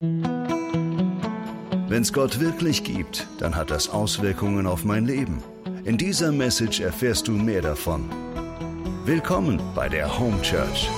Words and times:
Wenn 0.00 2.02
es 2.02 2.12
Gott 2.12 2.38
wirklich 2.38 2.84
gibt, 2.84 3.26
dann 3.40 3.56
hat 3.56 3.72
das 3.72 3.88
Auswirkungen 3.88 4.68
auf 4.68 4.84
mein 4.84 5.06
Leben. 5.06 5.42
In 5.84 5.98
dieser 5.98 6.30
Message 6.30 6.78
erfährst 6.78 7.26
du 7.26 7.32
mehr 7.32 7.62
davon. 7.62 8.08
Willkommen 9.04 9.60
bei 9.74 9.88
der 9.88 10.16
Home 10.16 10.40
Church. 10.42 10.88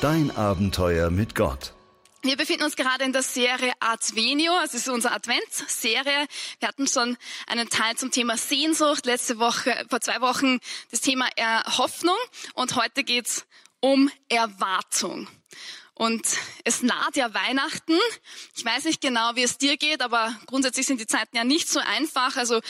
Dein 0.00 0.30
Abenteuer 0.36 1.10
mit 1.10 1.34
Gott. 1.34 1.74
Wir 2.22 2.36
befinden 2.36 2.62
uns 2.62 2.76
gerade 2.76 3.02
in 3.02 3.12
der 3.12 3.22
Serie 3.22 3.72
Advenio, 3.80 4.52
also 4.52 4.76
es 4.76 4.86
ist 4.86 4.88
unsere 4.88 5.14
Adventsserie. 5.14 6.28
Wir 6.60 6.68
hatten 6.68 6.86
schon 6.86 7.16
einen 7.48 7.68
Teil 7.70 7.96
zum 7.96 8.12
Thema 8.12 8.36
Sehnsucht, 8.36 9.04
letzte 9.04 9.40
Woche, 9.40 9.84
vor 9.90 10.00
zwei 10.00 10.20
Wochen 10.20 10.60
das 10.92 11.00
Thema 11.00 11.26
Hoffnung 11.76 12.14
und 12.54 12.76
heute 12.76 13.02
geht's 13.02 13.46
um 13.80 14.12
Erwartung. 14.28 15.26
Und 15.98 16.24
es 16.62 16.82
naht 16.82 17.16
ja 17.16 17.34
Weihnachten. 17.34 17.98
Ich 18.56 18.64
weiß 18.64 18.84
nicht 18.84 19.00
genau, 19.00 19.34
wie 19.34 19.42
es 19.42 19.58
dir 19.58 19.76
geht, 19.76 20.00
aber 20.00 20.32
grundsätzlich 20.46 20.86
sind 20.86 21.00
die 21.00 21.08
Zeiten 21.08 21.36
ja 21.36 21.42
nicht 21.42 21.68
so 21.68 21.80
einfach. 21.80 22.36
Also 22.36 22.60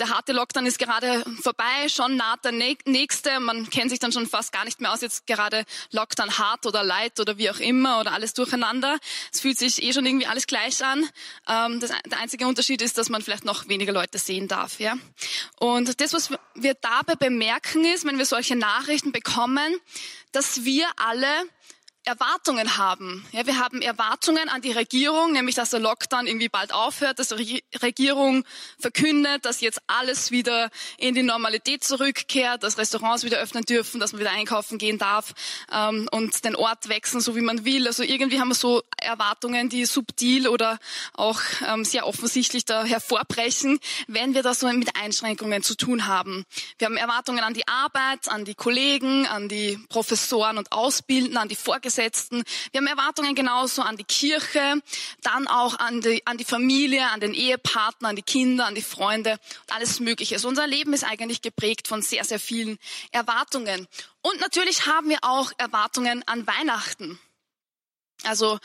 der 0.00 0.08
harte 0.08 0.32
Lockdown 0.32 0.66
ist 0.66 0.80
gerade 0.80 1.22
vorbei, 1.42 1.88
schon 1.88 2.16
naht 2.16 2.44
der 2.44 2.50
nächste. 2.50 3.38
Man 3.38 3.70
kennt 3.70 3.90
sich 3.90 4.00
dann 4.00 4.10
schon 4.10 4.26
fast 4.26 4.52
gar 4.52 4.64
nicht 4.64 4.80
mehr 4.80 4.92
aus, 4.92 5.00
jetzt 5.00 5.28
gerade 5.28 5.64
Lockdown 5.92 6.38
hart 6.38 6.66
oder 6.66 6.82
light 6.82 7.20
oder 7.20 7.38
wie 7.38 7.48
auch 7.50 7.60
immer 7.60 8.00
oder 8.00 8.12
alles 8.12 8.34
durcheinander. 8.34 8.98
Es 9.32 9.38
fühlt 9.38 9.58
sich 9.58 9.80
eh 9.80 9.92
schon 9.92 10.04
irgendwie 10.04 10.26
alles 10.26 10.48
gleich 10.48 10.84
an. 10.84 11.08
Ähm, 11.46 11.78
das, 11.78 11.92
der 12.04 12.18
einzige 12.18 12.48
Unterschied 12.48 12.82
ist, 12.82 12.98
dass 12.98 13.10
man 13.10 13.22
vielleicht 13.22 13.44
noch 13.44 13.68
weniger 13.68 13.92
Leute 13.92 14.18
sehen 14.18 14.48
darf. 14.48 14.80
Ja? 14.80 14.96
Und 15.60 16.00
das, 16.00 16.12
was 16.14 16.30
wir 16.56 16.74
dabei 16.74 17.14
bemerken, 17.14 17.84
ist, 17.84 18.04
wenn 18.04 18.18
wir 18.18 18.26
solche 18.26 18.56
Nachrichten 18.56 19.12
bekommen, 19.12 19.76
dass 20.32 20.64
wir 20.64 20.88
alle 20.96 21.28
Erwartungen 22.06 22.76
haben. 22.76 23.26
Ja, 23.32 23.46
wir 23.46 23.58
haben 23.58 23.82
Erwartungen 23.82 24.48
an 24.48 24.62
die 24.62 24.70
Regierung, 24.70 25.32
nämlich 25.32 25.56
dass 25.56 25.70
der 25.70 25.80
Lockdown 25.80 26.28
irgendwie 26.28 26.48
bald 26.48 26.72
aufhört, 26.72 27.18
dass 27.18 27.30
die 27.30 27.64
Regierung 27.82 28.44
verkündet, 28.78 29.44
dass 29.44 29.60
jetzt 29.60 29.80
alles 29.88 30.30
wieder 30.30 30.70
in 30.98 31.16
die 31.16 31.24
Normalität 31.24 31.82
zurückkehrt, 31.82 32.62
dass 32.62 32.78
Restaurants 32.78 33.24
wieder 33.24 33.38
öffnen 33.38 33.64
dürfen, 33.64 33.98
dass 33.98 34.12
man 34.12 34.20
wieder 34.20 34.30
einkaufen 34.30 34.78
gehen 34.78 34.98
darf 34.98 35.34
ähm, 35.72 36.08
und 36.12 36.44
den 36.44 36.54
Ort 36.54 36.88
wechseln, 36.88 37.20
so 37.20 37.34
wie 37.34 37.40
man 37.40 37.64
will. 37.64 37.88
Also 37.88 38.04
irgendwie 38.04 38.38
haben 38.38 38.48
wir 38.48 38.54
so 38.54 38.84
Erwartungen, 39.02 39.68
die 39.68 39.84
subtil 39.84 40.46
oder 40.46 40.78
auch 41.12 41.40
ähm, 41.66 41.84
sehr 41.84 42.06
offensichtlich 42.06 42.64
da 42.64 42.84
hervorbrechen, 42.84 43.80
wenn 44.06 44.32
wir 44.32 44.44
das 44.44 44.60
so 44.60 44.68
mit 44.68 44.94
Einschränkungen 44.94 45.64
zu 45.64 45.74
tun 45.74 46.06
haben. 46.06 46.44
Wir 46.78 46.86
haben 46.86 46.96
Erwartungen 46.96 47.42
an 47.42 47.52
die 47.52 47.66
Arbeit, 47.66 48.28
an 48.28 48.44
die 48.44 48.54
Kollegen, 48.54 49.26
an 49.26 49.48
die 49.48 49.76
Professoren 49.88 50.56
und 50.56 50.70
Ausbildner, 50.70 51.40
an 51.40 51.48
die 51.48 51.56
Vorgesetzten 51.56 51.95
Vorgesetzten. 51.96 52.44
Wir 52.72 52.80
haben 52.80 52.86
Erwartungen 52.86 53.34
genauso 53.34 53.82
an 53.82 53.96
die 53.96 54.04
Kirche, 54.04 54.82
dann 55.22 55.48
auch 55.48 55.78
an 55.78 56.02
die, 56.02 56.26
an 56.26 56.36
die 56.36 56.44
Familie, 56.44 57.08
an 57.08 57.20
den 57.20 57.32
Ehepartner, 57.32 58.10
an 58.10 58.16
die 58.16 58.22
Kinder, 58.22 58.66
an 58.66 58.74
die 58.74 58.82
Freunde 58.82 59.32
und 59.32 59.74
alles 59.74 59.98
Mögliche. 60.00 60.34
Also 60.34 60.48
unser 60.48 60.66
Leben 60.66 60.92
ist 60.92 61.04
eigentlich 61.04 61.40
geprägt 61.40 61.88
von 61.88 62.02
sehr, 62.02 62.24
sehr 62.24 62.38
vielen 62.38 62.78
Erwartungen. 63.12 63.88
Und 64.20 64.40
natürlich 64.40 64.86
haben 64.86 65.08
wir 65.08 65.18
auch 65.22 65.52
Erwartungen 65.56 66.22
an 66.26 66.46
Weihnachten. 66.46 67.18
Also 68.24 68.58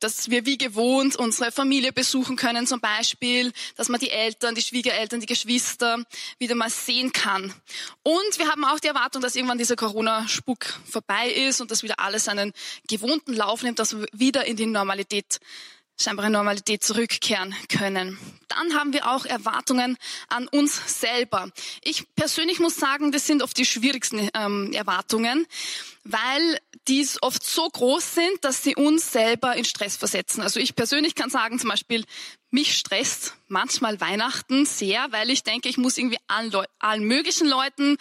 dass 0.00 0.30
wir 0.30 0.46
wie 0.46 0.58
gewohnt 0.58 1.16
unsere 1.16 1.52
Familie 1.52 1.92
besuchen 1.92 2.36
können 2.36 2.66
zum 2.66 2.80
Beispiel, 2.80 3.52
dass 3.76 3.88
man 3.88 4.00
die 4.00 4.10
Eltern, 4.10 4.54
die 4.54 4.62
Schwiegereltern, 4.62 5.20
die 5.20 5.26
Geschwister 5.26 6.04
wieder 6.38 6.54
mal 6.54 6.70
sehen 6.70 7.12
kann. 7.12 7.54
Und 8.02 8.38
wir 8.38 8.48
haben 8.48 8.64
auch 8.64 8.80
die 8.80 8.88
Erwartung, 8.88 9.22
dass 9.22 9.36
irgendwann 9.36 9.58
dieser 9.58 9.76
Corona-Spuk 9.76 10.80
vorbei 10.88 11.30
ist 11.30 11.60
und 11.60 11.70
dass 11.70 11.82
wieder 11.82 11.98
alles 11.98 12.28
einen 12.28 12.52
gewohnten 12.88 13.32
Lauf 13.32 13.62
nimmt, 13.62 13.78
dass 13.78 13.98
wir 13.98 14.06
wieder 14.12 14.46
in 14.46 14.56
die 14.56 14.66
Normalität 14.66 15.40
scheinbare 16.00 16.30
Normalität 16.30 16.84
zurückkehren 16.84 17.54
können. 17.68 18.18
Dann 18.48 18.74
haben 18.74 18.92
wir 18.92 19.10
auch 19.10 19.26
Erwartungen 19.26 19.98
an 20.28 20.48
uns 20.48 21.00
selber. 21.00 21.50
Ich 21.82 22.14
persönlich 22.14 22.60
muss 22.60 22.76
sagen, 22.76 23.12
das 23.12 23.26
sind 23.26 23.42
oft 23.42 23.56
die 23.56 23.66
schwierigsten 23.66 24.30
ähm, 24.34 24.72
Erwartungen, 24.72 25.46
weil 26.04 26.58
die 26.86 27.06
oft 27.20 27.44
so 27.44 27.68
groß 27.68 28.14
sind, 28.14 28.42
dass 28.44 28.62
sie 28.62 28.74
uns 28.74 29.12
selber 29.12 29.56
in 29.56 29.64
Stress 29.64 29.96
versetzen. 29.96 30.40
Also 30.40 30.58
ich 30.60 30.74
persönlich 30.74 31.14
kann 31.14 31.28
sagen, 31.28 31.58
zum 31.58 31.68
Beispiel, 31.68 32.04
mich 32.50 32.78
stresst 32.78 33.34
manchmal 33.48 34.00
Weihnachten 34.00 34.64
sehr, 34.64 35.06
weil 35.10 35.28
ich 35.28 35.42
denke, 35.42 35.68
ich 35.68 35.76
muss 35.76 35.98
irgendwie 35.98 36.18
allen, 36.28 36.50
Leu 36.50 36.64
allen 36.78 37.04
möglichen 37.04 37.46
Leuten 37.46 37.98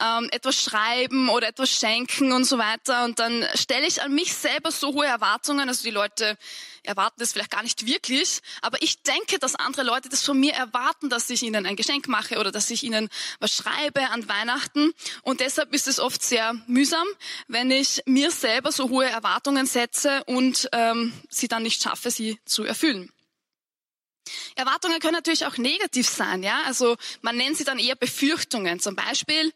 ähm, 0.00 0.28
etwas 0.30 0.62
schreiben 0.62 1.28
oder 1.28 1.48
etwas 1.48 1.70
schenken 1.70 2.32
und 2.32 2.44
so 2.44 2.56
weiter. 2.56 3.04
Und 3.04 3.18
dann 3.18 3.44
stelle 3.54 3.86
ich 3.86 4.00
an 4.00 4.14
mich 4.14 4.32
selber 4.32 4.70
so 4.70 4.94
hohe 4.94 5.06
Erwartungen. 5.06 5.68
Also 5.68 5.82
die 5.82 5.90
Leute 5.90 6.38
erwarten 6.82 7.20
das 7.20 7.32
vielleicht 7.32 7.50
gar 7.50 7.62
nicht 7.62 7.86
wirklich, 7.86 8.40
aber 8.62 8.80
ich 8.82 9.02
denke, 9.02 9.38
dass 9.38 9.54
andere 9.54 9.82
Leute 9.82 10.08
das 10.08 10.24
von 10.24 10.38
mir 10.38 10.54
erwarten, 10.54 11.08
dass 11.08 11.30
ich 11.30 11.42
ihnen 11.42 11.66
ein 11.66 11.76
Geschenk 11.76 12.08
mache 12.08 12.38
oder 12.38 12.50
dass 12.50 12.70
ich 12.70 12.82
ihnen 12.82 13.08
was 13.38 13.54
schreibe 13.54 14.08
an 14.10 14.28
Weihnachten. 14.28 14.92
Und 15.22 15.40
deshalb 15.40 15.72
ist 15.74 15.88
es 15.88 16.00
oft 16.00 16.22
sehr 16.22 16.54
mühsam, 16.66 17.06
wenn 17.48 17.70
ich 17.70 18.02
mir 18.06 18.30
selber 18.30 18.72
so 18.72 18.88
hohe 18.88 19.06
Erwartungen 19.06 19.66
setze 19.66 20.24
und 20.24 20.68
ähm, 20.72 21.12
sie 21.28 21.48
dann 21.48 21.62
nicht 21.62 21.82
schaffe, 21.82 22.10
sie 22.10 22.38
zu 22.44 22.64
erfüllen. 22.64 23.12
Erwartungen 24.54 25.00
können 25.00 25.14
natürlich 25.14 25.46
auch 25.46 25.56
negativ 25.56 26.08
sein, 26.08 26.42
ja. 26.42 26.62
Also 26.66 26.96
man 27.22 27.36
nennt 27.36 27.56
sie 27.56 27.64
dann 27.64 27.78
eher 27.78 27.96
Befürchtungen. 27.96 28.80
Zum 28.80 28.94
Beispiel, 28.94 29.52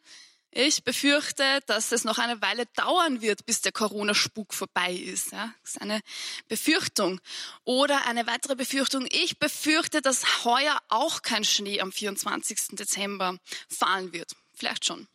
ich 0.57 0.85
befürchte, 0.85 1.61
dass 1.67 1.91
es 1.91 2.05
noch 2.05 2.19
eine 2.19 2.41
Weile 2.41 2.67
dauern 2.77 3.21
wird, 3.21 3.45
bis 3.45 3.61
der 3.61 3.73
Corona-Spuk 3.73 4.55
vorbei 4.55 4.93
ist. 4.93 5.33
Ja, 5.33 5.53
das 5.63 5.73
ist 5.73 5.83
eine 5.83 6.01
Befürchtung. 6.47 7.21
Oder 7.65 8.07
eine 8.07 8.29
weitere 8.29 8.55
Befürchtung. 8.55 9.07
Ich 9.11 9.41
befürchte, 9.41 10.01
dass 10.01 10.45
heuer 10.45 10.81
auch 10.89 11.23
kein 11.23 11.43
Schnee 11.43 11.81
am 11.81 11.91
24. 11.91 12.77
Dezember 12.77 13.37
fallen 13.69 14.13
wird. 14.13 14.31
Vielleicht 14.55 14.85
schon. 14.85 15.09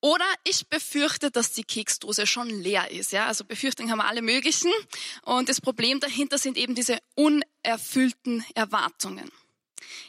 Oder 0.00 0.24
ich 0.44 0.68
befürchte, 0.68 1.30
dass 1.30 1.52
die 1.52 1.64
Keksdose 1.64 2.26
schon 2.26 2.48
leer 2.48 2.90
ist. 2.90 3.12
Ja, 3.12 3.26
also 3.26 3.44
Befürchtungen 3.44 3.90
haben 3.90 3.98
wir 3.98 4.08
alle 4.08 4.22
möglichen. 4.22 4.72
Und 5.22 5.50
das 5.50 5.60
Problem 5.60 6.00
dahinter 6.00 6.38
sind 6.38 6.56
eben 6.56 6.74
diese 6.74 6.98
unerfüllten 7.16 8.46
Erwartungen. 8.54 9.30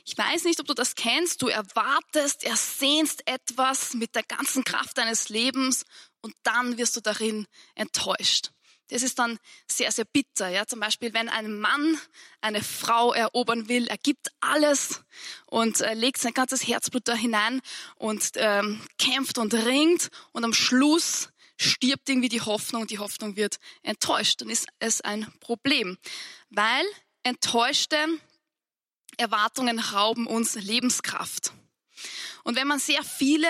Ich 0.05 0.17
weiß 0.17 0.45
nicht, 0.45 0.59
ob 0.59 0.67
du 0.67 0.73
das 0.73 0.95
kennst. 0.95 1.41
Du 1.41 1.47
erwartest, 1.47 2.43
ersehnst 2.43 3.27
etwas 3.27 3.93
mit 3.93 4.15
der 4.15 4.23
ganzen 4.23 4.63
Kraft 4.63 4.97
deines 4.97 5.29
Lebens 5.29 5.85
und 6.21 6.33
dann 6.43 6.77
wirst 6.77 6.95
du 6.95 7.01
darin 7.01 7.47
enttäuscht. 7.75 8.51
Das 8.89 9.03
ist 9.03 9.19
dann 9.19 9.37
sehr, 9.67 9.91
sehr 9.91 10.05
bitter. 10.05 10.49
Ja, 10.49 10.65
zum 10.65 10.79
Beispiel, 10.79 11.13
wenn 11.13 11.29
ein 11.29 11.59
Mann 11.59 11.99
eine 12.41 12.63
Frau 12.63 13.13
erobern 13.13 13.69
will, 13.69 13.87
er 13.87 13.97
gibt 13.97 14.29
alles 14.41 15.01
und 15.45 15.81
äh, 15.81 15.93
legt 15.93 16.19
sein 16.19 16.33
ganzes 16.33 16.67
Herzblut 16.67 17.07
da 17.07 17.13
hinein 17.13 17.61
und 17.95 18.31
ähm, 18.35 18.81
kämpft 18.97 19.37
und 19.37 19.53
ringt 19.53 20.09
und 20.31 20.43
am 20.43 20.53
Schluss 20.53 21.29
stirbt 21.55 22.09
irgendwie 22.09 22.29
die 22.29 22.41
Hoffnung 22.41 22.87
die 22.87 22.99
Hoffnung 22.99 23.35
wird 23.35 23.57
enttäuscht. 23.83 24.41
Dann 24.41 24.49
ist 24.49 24.67
es 24.79 25.01
ein 25.01 25.31
Problem, 25.39 25.97
weil 26.49 26.85
enttäuschte 27.23 27.97
Erwartungen 29.19 29.79
rauben 29.79 30.27
uns 30.27 30.55
Lebenskraft. 30.55 31.51
Und 32.43 32.55
wenn 32.55 32.67
man 32.67 32.79
sehr 32.79 33.03
viele 33.03 33.47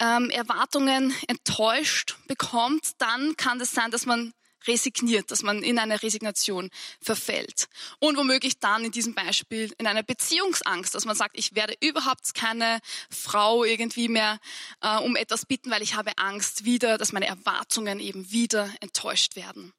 ähm, 0.00 0.30
Erwartungen 0.30 1.14
enttäuscht 1.28 2.16
bekommt, 2.26 2.92
dann 2.98 3.36
kann 3.36 3.60
es 3.60 3.70
das 3.70 3.74
sein, 3.74 3.90
dass 3.90 4.06
man 4.06 4.32
resigniert, 4.66 5.30
dass 5.30 5.42
man 5.42 5.62
in 5.62 5.78
eine 5.78 6.02
Resignation 6.02 6.70
verfällt. 7.00 7.68
Und 7.98 8.16
womöglich 8.16 8.58
dann 8.58 8.84
in 8.84 8.92
diesem 8.92 9.14
Beispiel 9.14 9.72
in 9.78 9.86
eine 9.86 10.02
Beziehungsangst, 10.02 10.94
dass 10.94 11.04
man 11.04 11.16
sagt, 11.16 11.38
ich 11.38 11.54
werde 11.54 11.74
überhaupt 11.80 12.34
keine 12.34 12.80
Frau 13.10 13.64
irgendwie 13.64 14.08
mehr 14.08 14.38
äh, 14.80 14.96
um 14.96 15.16
etwas 15.16 15.46
bitten, 15.46 15.70
weil 15.70 15.82
ich 15.82 15.94
habe 15.94 16.16
Angst 16.16 16.64
wieder, 16.64 16.98
dass 16.98 17.12
meine 17.12 17.26
Erwartungen 17.26 18.00
eben 18.00 18.30
wieder 18.30 18.72
enttäuscht 18.80 19.36
werden. 19.36 19.72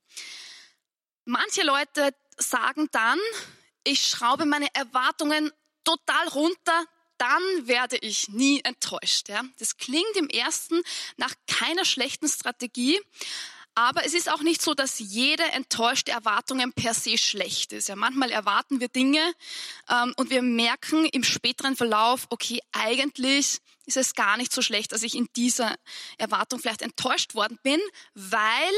Manche 1.26 1.64
Leute 1.64 2.14
sagen 2.38 2.88
dann, 2.92 3.20
ich 3.86 4.06
schraube 4.06 4.46
meine 4.46 4.68
Erwartungen 4.74 5.52
total 5.84 6.28
runter, 6.30 6.86
dann 7.18 7.42
werde 7.68 7.98
ich 7.98 8.28
nie 8.30 8.62
enttäuscht. 8.64 9.30
Ja? 9.30 9.44
Das 9.60 9.78
klingt 9.78 10.16
im 10.18 10.28
ersten 10.28 10.82
nach 11.16 11.34
keiner 11.48 11.86
schlechten 11.86 12.28
Strategie, 12.28 13.00
aber 13.76 14.06
es 14.06 14.14
ist 14.14 14.32
auch 14.32 14.42
nicht 14.42 14.62
so, 14.62 14.74
dass 14.74 15.00
jede 15.00 15.44
enttäuschte 15.52 16.12
Erwartungen 16.12 16.72
per 16.72 16.94
se 16.94 17.18
schlecht 17.18 17.74
ist. 17.74 17.90
Ja, 17.90 17.98
manchmal 17.98 18.32
erwarten 18.32 18.80
wir 18.80 18.88
Dinge 18.88 19.34
ähm, 19.90 20.14
und 20.16 20.30
wir 20.30 20.42
merken 20.42 21.06
im 21.06 21.26
späteren 21.26 21.76
Verlauf, 21.76 22.26
okay, 22.30 22.62
eigentlich 22.72 23.60
ist 23.86 23.98
es 23.98 24.16
gar 24.16 24.38
nicht 24.38 24.54
so 24.54 24.62
schlecht, 24.62 24.94
dass 24.94 25.04
ich 25.04 25.14
in 25.14 25.28
dieser 25.36 25.76
Erwartung 26.18 26.60
vielleicht 26.60 26.82
enttäuscht 26.82 27.36
worden 27.36 27.60
bin, 27.64 27.80
weil 28.14 28.72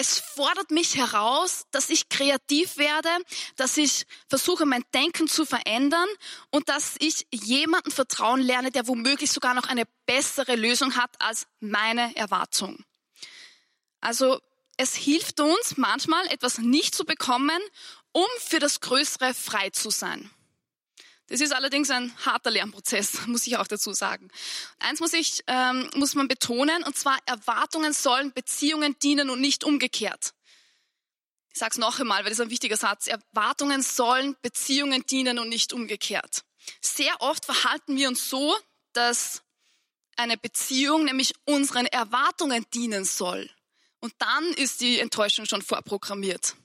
es 0.00 0.18
fordert 0.18 0.70
mich 0.70 0.96
heraus, 0.96 1.66
dass 1.72 1.90
ich 1.90 2.08
kreativ 2.08 2.78
werde, 2.78 3.10
dass 3.56 3.76
ich 3.76 4.06
versuche, 4.30 4.64
mein 4.64 4.82
Denken 4.94 5.28
zu 5.28 5.44
verändern 5.44 6.08
und 6.50 6.70
dass 6.70 6.94
ich 7.00 7.26
jemanden 7.30 7.90
vertrauen 7.90 8.40
lerne, 8.40 8.70
der 8.70 8.88
womöglich 8.88 9.30
sogar 9.30 9.52
noch 9.52 9.68
eine 9.68 9.84
bessere 10.06 10.56
Lösung 10.56 10.96
hat 10.96 11.20
als 11.20 11.46
meine 11.60 12.16
Erwartung. 12.16 12.82
Also 14.00 14.40
es 14.78 14.94
hilft 14.94 15.38
uns 15.38 15.76
manchmal, 15.76 16.26
etwas 16.28 16.56
nicht 16.56 16.94
zu 16.94 17.04
bekommen, 17.04 17.60
um 18.12 18.26
für 18.38 18.58
das 18.58 18.80
Größere 18.80 19.34
frei 19.34 19.68
zu 19.68 19.90
sein. 19.90 20.30
Das 21.30 21.40
ist 21.40 21.54
allerdings 21.54 21.90
ein 21.90 22.12
harter 22.26 22.50
Lernprozess, 22.50 23.18
muss 23.26 23.46
ich 23.46 23.56
auch 23.56 23.68
dazu 23.68 23.92
sagen. 23.92 24.28
Eins 24.80 24.98
muss 24.98 25.12
ich, 25.12 25.44
ähm, 25.46 25.88
muss 25.94 26.14
man 26.16 26.26
betonen, 26.26 26.82
und 26.82 26.98
zwar 26.98 27.16
Erwartungen 27.24 27.92
sollen 27.92 28.32
Beziehungen 28.32 28.98
dienen 28.98 29.30
und 29.30 29.40
nicht 29.40 29.62
umgekehrt. 29.62 30.34
Ich 31.52 31.60
sage 31.60 31.70
es 31.72 31.78
noch 31.78 32.00
einmal, 32.00 32.18
weil 32.24 32.30
das 32.30 32.40
ist 32.40 32.44
ein 32.44 32.50
wichtiger 32.50 32.76
Satz. 32.76 33.06
Erwartungen 33.06 33.80
sollen 33.80 34.36
Beziehungen 34.42 35.06
dienen 35.06 35.38
und 35.38 35.48
nicht 35.48 35.72
umgekehrt. 35.72 36.42
Sehr 36.80 37.20
oft 37.20 37.44
verhalten 37.44 37.96
wir 37.96 38.08
uns 38.08 38.28
so, 38.28 38.56
dass 38.92 39.42
eine 40.16 40.36
Beziehung 40.36 41.04
nämlich 41.04 41.34
unseren 41.44 41.86
Erwartungen 41.86 42.66
dienen 42.74 43.04
soll. 43.04 43.48
Und 44.00 44.14
dann 44.18 44.44
ist 44.54 44.80
die 44.80 44.98
Enttäuschung 44.98 45.46
schon 45.46 45.62
vorprogrammiert. 45.62 46.56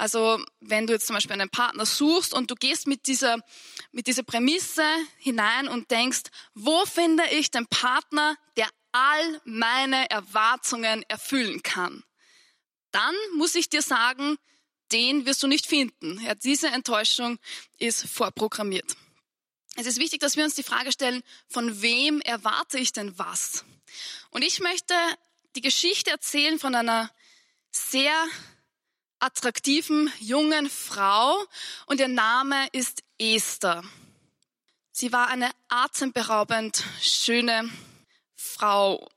Also 0.00 0.42
wenn 0.60 0.86
du 0.86 0.94
jetzt 0.94 1.06
zum 1.06 1.12
Beispiel 1.12 1.34
einen 1.34 1.50
Partner 1.50 1.84
suchst 1.84 2.32
und 2.32 2.50
du 2.50 2.54
gehst 2.54 2.86
mit 2.86 3.06
dieser, 3.06 3.36
mit 3.92 4.06
dieser 4.06 4.22
Prämisse 4.22 4.82
hinein 5.18 5.68
und 5.68 5.90
denkst, 5.90 6.22
wo 6.54 6.86
finde 6.86 7.22
ich 7.32 7.50
den 7.50 7.66
Partner, 7.66 8.34
der 8.56 8.66
all 8.92 9.42
meine 9.44 10.08
Erwartungen 10.08 11.02
erfüllen 11.10 11.62
kann? 11.62 12.02
Dann 12.92 13.14
muss 13.36 13.54
ich 13.54 13.68
dir 13.68 13.82
sagen, 13.82 14.38
den 14.90 15.26
wirst 15.26 15.42
du 15.42 15.48
nicht 15.48 15.66
finden. 15.66 16.18
Ja, 16.24 16.34
diese 16.34 16.68
Enttäuschung 16.68 17.38
ist 17.76 18.08
vorprogrammiert. 18.08 18.96
Es 19.76 19.84
ist 19.84 19.98
wichtig, 19.98 20.20
dass 20.20 20.34
wir 20.34 20.44
uns 20.44 20.54
die 20.54 20.62
Frage 20.62 20.92
stellen, 20.92 21.22
von 21.46 21.82
wem 21.82 22.22
erwarte 22.22 22.78
ich 22.78 22.94
denn 22.94 23.18
was? 23.18 23.66
Und 24.30 24.40
ich 24.40 24.60
möchte 24.60 24.94
die 25.56 25.60
Geschichte 25.60 26.10
erzählen 26.10 26.58
von 26.58 26.74
einer 26.74 27.10
sehr 27.70 28.14
attraktiven 29.20 30.12
jungen 30.18 30.68
Frau 30.68 31.36
und 31.86 32.00
ihr 32.00 32.08
Name 32.08 32.66
ist 32.72 33.02
Esther. 33.18 33.82
Sie 34.90 35.12
war 35.12 35.28
eine 35.28 35.50
atemberaubend 35.68 36.82
schöne 37.00 37.70
Frau. 38.34 39.08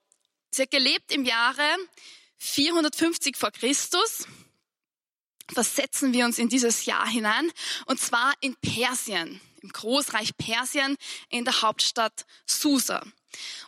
Sie 0.52 0.62
hat 0.62 0.72
gelebt 0.72 1.12
im 1.12 1.26
Jahre 1.26 1.68
450 2.38 3.36
vor 3.36 3.52
Christus. 3.52 4.28
Versetzen 5.52 6.14
wir 6.14 6.26
uns 6.26 6.38
in 6.38 6.50
dieses 6.50 6.86
Jahr 6.86 7.08
hinein 7.08 7.52
und 7.86 8.00
zwar 8.00 8.34
in 8.42 8.56
Persien 8.56 9.42
im 9.64 9.70
Großreich 9.70 10.38
Persien 10.38 10.98
in 11.30 11.46
der 11.46 11.62
Hauptstadt 11.62 12.26
Susa. 12.46 13.04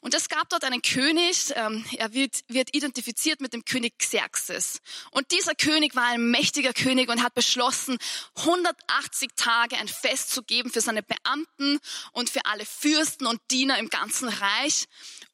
Und 0.01 0.13
es 0.13 0.29
gab 0.29 0.49
dort 0.49 0.63
einen 0.63 0.81
König, 0.81 1.53
ähm, 1.55 1.85
er 1.97 2.13
wird, 2.13 2.43
wird 2.47 2.75
identifiziert 2.75 3.41
mit 3.41 3.53
dem 3.53 3.65
König 3.65 3.97
Xerxes. 3.97 4.81
Und 5.11 5.31
dieser 5.31 5.55
König 5.55 5.95
war 5.95 6.05
ein 6.05 6.29
mächtiger 6.29 6.73
König 6.73 7.09
und 7.09 7.23
hat 7.23 7.33
beschlossen, 7.33 7.97
180 8.35 9.31
Tage 9.35 9.77
ein 9.77 9.87
Fest 9.87 10.31
zu 10.31 10.43
geben 10.43 10.71
für 10.71 10.81
seine 10.81 11.03
Beamten 11.03 11.79
und 12.11 12.29
für 12.29 12.45
alle 12.45 12.65
Fürsten 12.65 13.25
und 13.25 13.41
Diener 13.51 13.77
im 13.77 13.89
ganzen 13.89 14.29
Reich, 14.29 14.85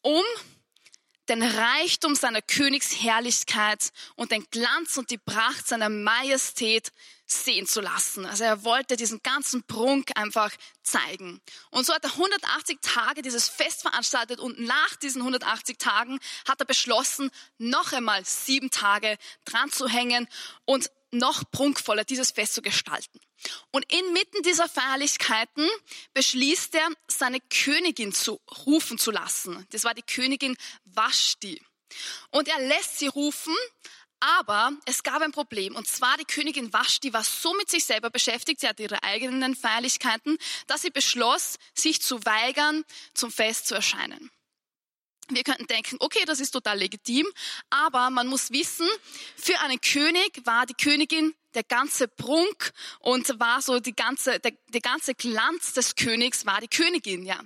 um 0.01 0.23
den 1.29 1.43
Reichtum 1.43 2.15
seiner 2.15 2.41
Königsherrlichkeit 2.41 3.91
und 4.15 4.31
den 4.31 4.45
Glanz 4.51 4.97
und 4.97 5.11
die 5.11 5.17
Pracht 5.17 5.67
seiner 5.67 5.89
Majestät 5.89 6.91
sehen 7.31 7.65
zu 7.65 7.81
lassen. 7.81 8.25
Also 8.25 8.43
er 8.43 8.63
wollte 8.63 8.97
diesen 8.97 9.21
ganzen 9.23 9.63
Prunk 9.63 10.11
einfach 10.15 10.51
zeigen. 10.83 11.41
Und 11.69 11.85
so 11.85 11.93
hat 11.93 12.03
er 12.03 12.11
180 12.11 12.79
Tage 12.81 13.21
dieses 13.21 13.49
Fest 13.49 13.81
veranstaltet 13.81 14.39
und 14.39 14.59
nach 14.59 14.95
diesen 14.97 15.21
180 15.21 15.77
Tagen 15.77 16.19
hat 16.47 16.59
er 16.59 16.65
beschlossen, 16.65 17.31
noch 17.57 17.93
einmal 17.93 18.23
sieben 18.25 18.69
Tage 18.69 19.17
dran 19.45 19.71
zu 19.71 19.87
hängen 19.87 20.27
und 20.65 20.91
noch 21.11 21.43
prunkvoller 21.51 22.03
dieses 22.03 22.31
Fest 22.31 22.53
zu 22.53 22.61
gestalten. 22.61 23.19
Und 23.71 23.91
inmitten 23.91 24.43
dieser 24.43 24.69
Feierlichkeiten 24.69 25.67
beschließt 26.13 26.75
er, 26.75 26.87
seine 27.07 27.39
Königin 27.39 28.13
zu 28.13 28.39
rufen 28.65 28.97
zu 28.97 29.11
lassen. 29.11 29.65
Das 29.71 29.83
war 29.83 29.93
die 29.93 30.03
Königin 30.03 30.55
Vashti. 30.85 31.61
Und 32.29 32.47
er 32.47 32.59
lässt 32.59 32.99
sie 32.99 33.07
rufen, 33.07 33.55
aber 34.21 34.71
es 34.85 35.03
gab 35.03 35.21
ein 35.21 35.31
Problem. 35.31 35.75
Und 35.75 35.87
zwar 35.87 36.15
die 36.17 36.25
Königin 36.25 36.71
Vashti 36.71 37.11
war 37.13 37.23
so 37.23 37.53
mit 37.55 37.69
sich 37.69 37.85
selber 37.85 38.09
beschäftigt, 38.09 38.61
sie 38.61 38.67
hatte 38.67 38.83
ihre 38.83 39.03
eigenen 39.03 39.55
Feierlichkeiten, 39.55 40.37
dass 40.67 40.83
sie 40.83 40.91
beschloss, 40.91 41.57
sich 41.73 42.01
zu 42.01 42.23
weigern, 42.25 42.85
zum 43.13 43.31
Fest 43.31 43.67
zu 43.67 43.75
erscheinen. 43.75 44.31
Wir 45.35 45.43
könnten 45.43 45.67
denken, 45.67 45.97
okay, 45.99 46.23
das 46.25 46.39
ist 46.39 46.51
total 46.51 46.79
legitim, 46.79 47.27
aber 47.69 48.09
man 48.09 48.27
muss 48.27 48.51
wissen, 48.51 48.87
für 49.35 49.59
einen 49.61 49.79
König 49.81 50.41
war 50.45 50.65
die 50.65 50.73
Königin 50.73 51.33
der 51.53 51.63
ganze 51.63 52.07
Prunk 52.07 52.71
und 52.99 53.39
war 53.39 53.61
so 53.61 53.79
die 53.79 53.95
ganze, 53.95 54.39
der, 54.39 54.53
der 54.69 54.81
ganze 54.81 55.15
Glanz 55.15 55.73
des 55.73 55.95
Königs 55.95 56.45
war 56.45 56.61
die 56.61 56.67
Königin, 56.67 57.25
ja. 57.25 57.39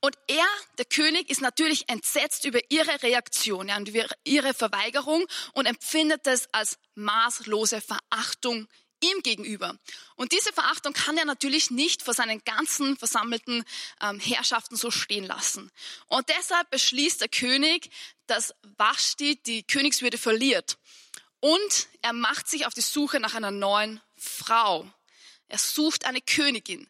Und 0.00 0.16
er, 0.26 0.46
der 0.78 0.84
König, 0.84 1.30
ist 1.30 1.40
natürlich 1.40 1.88
entsetzt 1.88 2.44
über 2.44 2.60
ihre 2.68 3.02
Reaktion, 3.02 3.68
ja, 3.68 3.76
und 3.76 3.88
über 3.88 4.06
ihre 4.24 4.54
Verweigerung 4.54 5.26
und 5.52 5.66
empfindet 5.66 6.26
es 6.26 6.52
als 6.52 6.78
maßlose 6.94 7.80
Verachtung 7.80 8.68
ihm 9.02 9.22
gegenüber. 9.22 9.78
Und 10.16 10.32
diese 10.32 10.52
Verachtung 10.52 10.92
kann 10.92 11.16
er 11.16 11.24
natürlich 11.24 11.70
nicht 11.70 12.02
vor 12.02 12.14
seinen 12.14 12.42
ganzen 12.44 12.96
versammelten 12.96 13.64
ähm, 14.00 14.20
Herrschaften 14.20 14.76
so 14.76 14.90
stehen 14.90 15.24
lassen. 15.24 15.70
Und 16.06 16.28
deshalb 16.28 16.70
beschließt 16.70 17.20
der 17.20 17.28
König, 17.28 17.90
dass 18.26 18.54
Vashti 18.76 19.36
die 19.42 19.62
Königswürde 19.62 20.18
verliert. 20.18 20.78
Und 21.40 21.88
er 22.02 22.12
macht 22.12 22.48
sich 22.48 22.66
auf 22.66 22.74
die 22.74 22.80
Suche 22.80 23.20
nach 23.20 23.34
einer 23.34 23.50
neuen 23.50 24.00
Frau. 24.16 24.90
Er 25.48 25.58
sucht 25.58 26.04
eine 26.04 26.20
Königin. 26.20 26.88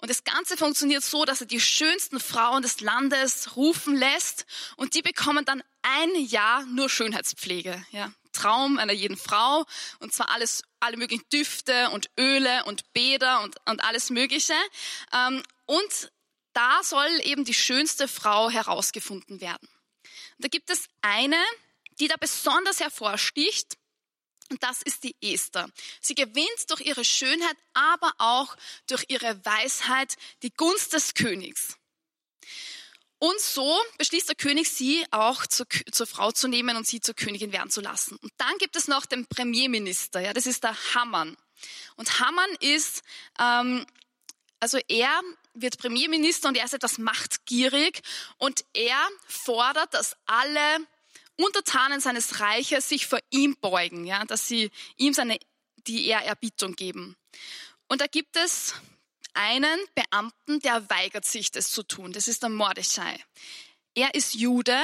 Und 0.00 0.10
das 0.10 0.22
Ganze 0.22 0.56
funktioniert 0.56 1.02
so, 1.02 1.24
dass 1.24 1.40
er 1.40 1.48
die 1.48 1.60
schönsten 1.60 2.20
Frauen 2.20 2.62
des 2.62 2.80
Landes 2.80 3.56
rufen 3.56 3.96
lässt 3.96 4.46
und 4.76 4.94
die 4.94 5.02
bekommen 5.02 5.44
dann 5.44 5.62
ein 5.82 6.14
Jahr 6.24 6.64
nur 6.66 6.88
Schönheitspflege. 6.88 7.84
Ja. 7.90 8.12
Traum 8.32 8.78
einer 8.78 8.92
jeden 8.92 9.16
Frau 9.16 9.64
und 10.00 10.12
zwar 10.12 10.30
alles, 10.30 10.62
alle 10.80 10.96
möglichen 10.96 11.28
Düfte 11.30 11.90
und 11.90 12.10
Öle 12.18 12.64
und 12.64 12.92
Bäder 12.92 13.42
und, 13.42 13.56
und 13.66 13.82
alles 13.84 14.10
Mögliche. 14.10 14.54
Ähm, 15.12 15.42
und 15.66 16.12
da 16.52 16.82
soll 16.82 17.08
eben 17.24 17.44
die 17.44 17.54
schönste 17.54 18.08
Frau 18.08 18.50
herausgefunden 18.50 19.40
werden. 19.40 19.68
Und 20.36 20.44
da 20.44 20.48
gibt 20.48 20.70
es 20.70 20.88
eine, 21.02 21.42
die 22.00 22.08
da 22.08 22.16
besonders 22.18 22.80
hervorsticht 22.80 23.76
und 24.50 24.62
das 24.62 24.82
ist 24.82 25.04
die 25.04 25.14
Esther. 25.20 25.68
Sie 26.00 26.14
gewinnt 26.14 26.70
durch 26.70 26.80
ihre 26.80 27.04
Schönheit, 27.04 27.56
aber 27.74 28.12
auch 28.18 28.56
durch 28.86 29.04
ihre 29.08 29.44
Weisheit 29.44 30.16
die 30.42 30.52
Gunst 30.52 30.94
des 30.94 31.14
Königs. 31.14 31.76
Und 33.18 33.40
so 33.40 33.76
beschließt 33.98 34.28
der 34.28 34.36
König, 34.36 34.70
sie 34.70 35.04
auch 35.10 35.46
zur, 35.46 35.66
zur, 35.90 36.06
Frau 36.06 36.30
zu 36.30 36.46
nehmen 36.46 36.76
und 36.76 36.86
sie 36.86 37.00
zur 37.00 37.14
Königin 37.14 37.52
werden 37.52 37.70
zu 37.70 37.80
lassen. 37.80 38.16
Und 38.22 38.32
dann 38.36 38.56
gibt 38.58 38.76
es 38.76 38.86
noch 38.86 39.06
den 39.06 39.26
Premierminister, 39.26 40.20
ja, 40.20 40.32
das 40.32 40.46
ist 40.46 40.62
der 40.62 40.76
Hammann. 40.94 41.36
Und 41.96 42.20
Hammann 42.20 42.50
ist, 42.60 43.02
ähm, 43.40 43.84
also 44.60 44.78
er 44.86 45.20
wird 45.54 45.78
Premierminister 45.78 46.48
und 46.48 46.56
er 46.56 46.64
ist 46.64 46.74
etwas 46.74 46.98
machtgierig 46.98 48.02
und 48.36 48.64
er 48.72 49.08
fordert, 49.26 49.94
dass 49.94 50.16
alle 50.26 50.86
Untertanen 51.36 52.00
seines 52.00 52.38
Reiches 52.38 52.88
sich 52.88 53.06
vor 53.06 53.18
ihm 53.30 53.56
beugen, 53.60 54.04
ja, 54.04 54.24
dass 54.24 54.46
sie 54.46 54.70
ihm 54.96 55.12
seine, 55.12 55.38
die 55.86 56.06
Ehrerbietung 56.06 56.74
geben. 56.74 57.16
Und 57.88 58.00
da 58.00 58.06
gibt 58.06 58.36
es 58.36 58.74
einen 59.38 59.78
Beamten, 59.94 60.58
der 60.60 60.90
weigert 60.90 61.24
sich, 61.24 61.52
das 61.52 61.70
zu 61.70 61.84
tun. 61.84 62.12
Das 62.12 62.26
ist 62.26 62.42
der 62.42 62.50
Mordechai. 62.50 63.24
Er 63.94 64.14
ist 64.14 64.34
Jude 64.34 64.76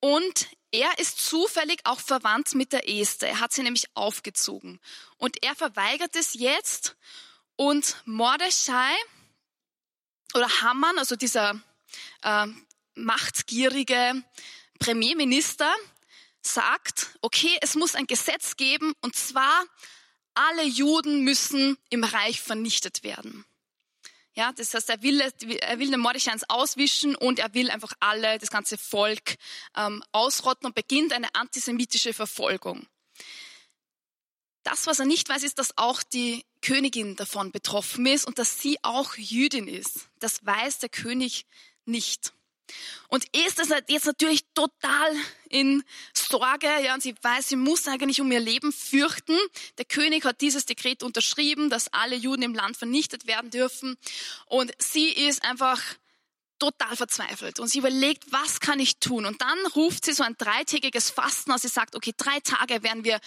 und 0.00 0.48
er 0.70 0.98
ist 0.98 1.18
zufällig 1.18 1.80
auch 1.84 2.00
verwandt 2.00 2.54
mit 2.54 2.72
der 2.72 2.88
Esther. 2.88 3.28
Er 3.28 3.40
hat 3.40 3.52
sie 3.52 3.62
nämlich 3.62 3.86
aufgezogen. 3.94 4.80
Und 5.16 5.42
er 5.42 5.54
verweigert 5.56 6.14
es 6.14 6.34
jetzt 6.34 6.96
und 7.56 7.96
Mordechai 8.04 8.94
oder 10.34 10.48
Haman, 10.62 10.98
also 10.98 11.16
dieser 11.16 11.60
äh, 12.22 12.46
machtgierige 12.94 14.22
Premierminister 14.78 15.72
sagt, 16.42 17.18
okay, 17.22 17.56
es 17.60 17.74
muss 17.74 17.94
ein 17.94 18.06
Gesetz 18.06 18.56
geben 18.56 18.94
und 19.00 19.16
zwar 19.16 19.64
alle 20.34 20.64
Juden 20.64 21.22
müssen 21.22 21.76
im 21.90 22.04
Reich 22.04 22.40
vernichtet 22.40 23.02
werden. 23.02 23.44
Ja, 24.36 24.52
das 24.52 24.74
heißt, 24.74 24.90
er 24.90 25.02
will, 25.02 25.20
er 25.20 25.78
will 25.78 25.90
den 25.90 26.00
Mordechai 26.00 26.34
auswischen 26.48 27.14
und 27.14 27.38
er 27.38 27.54
will 27.54 27.70
einfach 27.70 27.92
alle, 28.00 28.38
das 28.38 28.50
ganze 28.50 28.76
Volk 28.76 29.36
ähm, 29.76 30.02
ausrotten 30.10 30.66
und 30.66 30.74
beginnt 30.74 31.12
eine 31.12 31.32
antisemitische 31.34 32.12
Verfolgung. 32.12 32.86
Das, 34.64 34.86
was 34.86 34.98
er 34.98 35.04
nicht 35.04 35.28
weiß, 35.28 35.44
ist, 35.44 35.58
dass 35.58 35.78
auch 35.78 36.02
die 36.02 36.44
Königin 36.62 37.14
davon 37.16 37.52
betroffen 37.52 38.06
ist 38.06 38.26
und 38.26 38.38
dass 38.38 38.60
sie 38.60 38.78
auch 38.82 39.14
Jüdin 39.16 39.68
ist. 39.68 40.08
Das 40.18 40.44
weiß 40.44 40.78
der 40.78 40.88
König 40.88 41.46
nicht. 41.84 42.32
Und 43.08 43.24
Esther 43.32 43.64
ist 43.64 43.84
jetzt 43.88 44.06
natürlich 44.06 44.44
total 44.54 45.14
in 45.48 45.84
Sorge, 46.14 46.68
ja, 46.82 46.94
und 46.94 47.02
sie 47.02 47.14
weiß, 47.20 47.48
sie 47.48 47.56
muss 47.56 47.86
eigentlich 47.86 48.20
um 48.20 48.30
ihr 48.32 48.40
Leben 48.40 48.72
fürchten. 48.72 49.38
Der 49.78 49.84
König 49.84 50.24
hat 50.24 50.40
dieses 50.40 50.66
Dekret 50.66 51.02
unterschrieben, 51.02 51.70
dass 51.70 51.92
alle 51.92 52.16
Juden 52.16 52.42
im 52.42 52.54
Land 52.54 52.76
vernichtet 52.76 53.26
werden 53.26 53.50
dürfen. 53.50 53.96
Und 54.46 54.72
sie 54.78 55.10
ist 55.10 55.44
einfach 55.44 55.80
total 56.58 56.96
verzweifelt 56.96 57.60
und 57.60 57.68
sie 57.68 57.80
überlegt, 57.80 58.24
was 58.30 58.60
kann 58.60 58.78
ich 58.78 58.98
tun? 58.98 59.26
Und 59.26 59.42
dann 59.42 59.58
ruft 59.74 60.04
sie 60.04 60.12
so 60.12 60.22
ein 60.22 60.36
dreitägiges 60.38 61.10
Fasten 61.10 61.52
aus. 61.52 61.62
Sie 61.62 61.68
sagt, 61.68 61.96
okay, 61.96 62.14
drei 62.16 62.40
Tage 62.40 62.82
werden 62.82 63.04
wir 63.04 63.20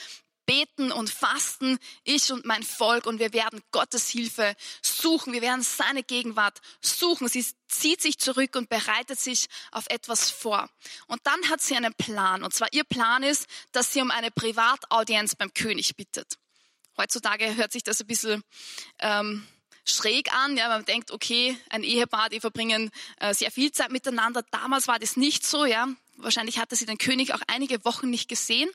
beten 0.48 0.92
und 0.92 1.10
fasten, 1.10 1.78
ich 2.04 2.32
und 2.32 2.46
mein 2.46 2.64
Volk, 2.64 3.06
und 3.06 3.20
wir 3.20 3.34
werden 3.34 3.62
Gottes 3.72 4.10
Hilfe 4.10 4.56
suchen. 5.02 5.34
Wir 5.34 5.42
werden 5.42 5.62
seine 5.62 6.04
Gegenwart 6.04 6.60
suchen. 6.82 7.28
Sie 7.28 7.46
zieht 7.68 8.02
sich 8.02 8.18
zurück 8.18 8.56
und 8.56 8.70
bereitet 8.70 9.20
sich 9.20 9.48
auf 9.72 9.86
etwas 9.90 10.30
vor. 10.30 10.70
Und 11.08 11.22
dann 11.26 11.50
hat 11.50 11.62
sie 11.62 11.76
einen 11.76 11.94
Plan. 11.94 12.44
Und 12.44 12.54
zwar 12.54 12.68
ihr 12.74 12.84
Plan 12.84 13.24
ist, 13.24 13.48
dass 13.72 13.94
sie 13.94 14.02
um 14.02 14.12
eine 14.12 14.32
Privataudienz 14.32 15.36
beim 15.36 15.54
König 15.54 15.96
bittet. 15.96 16.38
Heutzutage 16.98 17.56
hört 17.56 17.72
sich 17.72 17.84
das 17.84 18.02
ein 18.02 18.08
bisschen 18.08 18.44
ähm, 19.00 19.48
schräg 19.86 20.34
an. 20.34 20.58
Ja, 20.58 20.68
man 20.70 20.86
denkt, 20.86 21.12
okay, 21.12 21.58
ein 21.70 21.84
Ehepaar, 21.84 22.30
die 22.30 22.40
verbringen 22.40 22.92
äh, 23.20 23.34
sehr 23.34 23.52
viel 23.52 23.72
Zeit 23.72 23.92
miteinander. 23.92 24.44
Damals 24.52 24.88
war 24.88 25.00
das 25.00 25.16
nicht 25.16 25.46
so. 25.46 25.66
Ja, 25.66 25.88
wahrscheinlich 26.16 26.60
hatte 26.60 26.76
sie 26.76 26.86
den 26.86 26.98
König 26.98 27.34
auch 27.34 27.42
einige 27.48 27.86
Wochen 27.86 28.10
nicht 28.10 28.28
gesehen. 28.28 28.70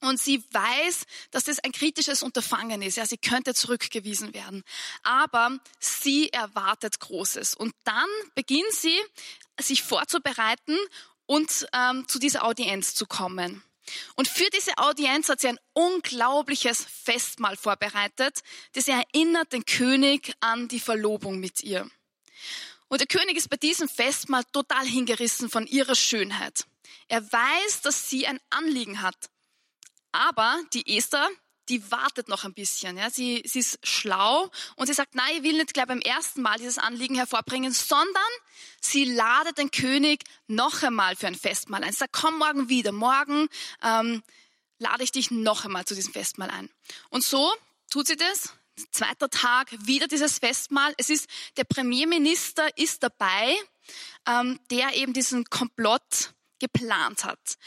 Und 0.00 0.20
sie 0.20 0.42
weiß, 0.52 1.04
dass 1.30 1.44
das 1.44 1.58
ein 1.60 1.72
kritisches 1.72 2.22
Unterfangen 2.22 2.82
ist. 2.82 2.96
Ja, 2.96 3.06
sie 3.06 3.18
könnte 3.18 3.54
zurückgewiesen 3.54 4.34
werden. 4.34 4.62
Aber 5.02 5.58
sie 5.80 6.32
erwartet 6.32 7.00
Großes. 7.00 7.54
Und 7.54 7.74
dann 7.84 8.08
beginnt 8.34 8.72
sie, 8.72 8.98
sich 9.60 9.82
vorzubereiten 9.82 10.76
und 11.26 11.66
ähm, 11.72 12.06
zu 12.08 12.18
dieser 12.18 12.44
Audienz 12.44 12.94
zu 12.94 13.06
kommen. 13.06 13.62
Und 14.16 14.28
für 14.28 14.48
diese 14.50 14.76
Audienz 14.78 15.28
hat 15.28 15.40
sie 15.40 15.48
ein 15.48 15.58
unglaubliches 15.72 16.84
Festmahl 16.84 17.56
vorbereitet, 17.56 18.40
das 18.72 18.88
erinnert 18.88 19.52
den 19.52 19.64
König 19.64 20.34
an 20.40 20.68
die 20.68 20.80
Verlobung 20.80 21.40
mit 21.40 21.62
ihr. 21.62 21.90
Und 22.88 23.00
der 23.00 23.06
König 23.06 23.36
ist 23.36 23.50
bei 23.50 23.56
diesem 23.56 23.88
Festmahl 23.88 24.44
total 24.52 24.86
hingerissen 24.86 25.50
von 25.50 25.66
ihrer 25.66 25.94
Schönheit. 25.94 26.64
Er 27.08 27.22
weiß, 27.22 27.82
dass 27.82 28.08
sie 28.08 28.26
ein 28.26 28.40
Anliegen 28.50 29.02
hat. 29.02 29.30
Aber 30.12 30.58
die 30.72 30.96
Esther, 30.96 31.28
die 31.68 31.90
wartet 31.90 32.28
noch 32.28 32.44
ein 32.44 32.54
bisschen. 32.54 32.96
Ja. 32.96 33.10
Sie, 33.10 33.42
sie 33.44 33.60
ist 33.60 33.78
schlau 33.82 34.50
und 34.76 34.86
sie 34.86 34.94
sagt, 34.94 35.14
nein, 35.14 35.36
ich 35.36 35.42
will 35.42 35.56
nicht 35.56 35.74
gleich 35.74 35.86
beim 35.86 36.00
ersten 36.00 36.42
Mal 36.42 36.58
dieses 36.58 36.78
Anliegen 36.78 37.14
hervorbringen, 37.14 37.72
sondern 37.72 38.22
sie 38.80 39.04
ladet 39.04 39.58
den 39.58 39.70
König 39.70 40.24
noch 40.46 40.82
einmal 40.82 41.16
für 41.16 41.26
ein 41.26 41.34
Festmahl 41.34 41.84
ein. 41.84 41.92
Sie 41.92 41.98
sagt, 41.98 42.12
komm 42.12 42.38
morgen 42.38 42.68
wieder. 42.68 42.92
Morgen 42.92 43.48
ähm, 43.82 44.22
lade 44.78 45.04
ich 45.04 45.12
dich 45.12 45.30
noch 45.30 45.64
einmal 45.64 45.84
zu 45.84 45.94
diesem 45.94 46.12
Festmahl 46.12 46.50
ein. 46.50 46.70
Und 47.10 47.22
so 47.24 47.52
tut 47.90 48.06
sie 48.06 48.16
das. 48.16 48.54
Zweiter 48.92 49.28
Tag, 49.28 49.68
wieder 49.86 50.06
dieses 50.06 50.38
Festmahl. 50.38 50.94
Es 50.98 51.10
ist, 51.10 51.28
der 51.56 51.64
Premierminister 51.64 52.68
ist 52.78 53.02
dabei, 53.02 53.56
ähm, 54.24 54.60
der 54.70 54.94
eben 54.94 55.12
diesen 55.12 55.44
Komplott 55.46 56.32
geplant 56.60 57.24
hat. 57.24 57.58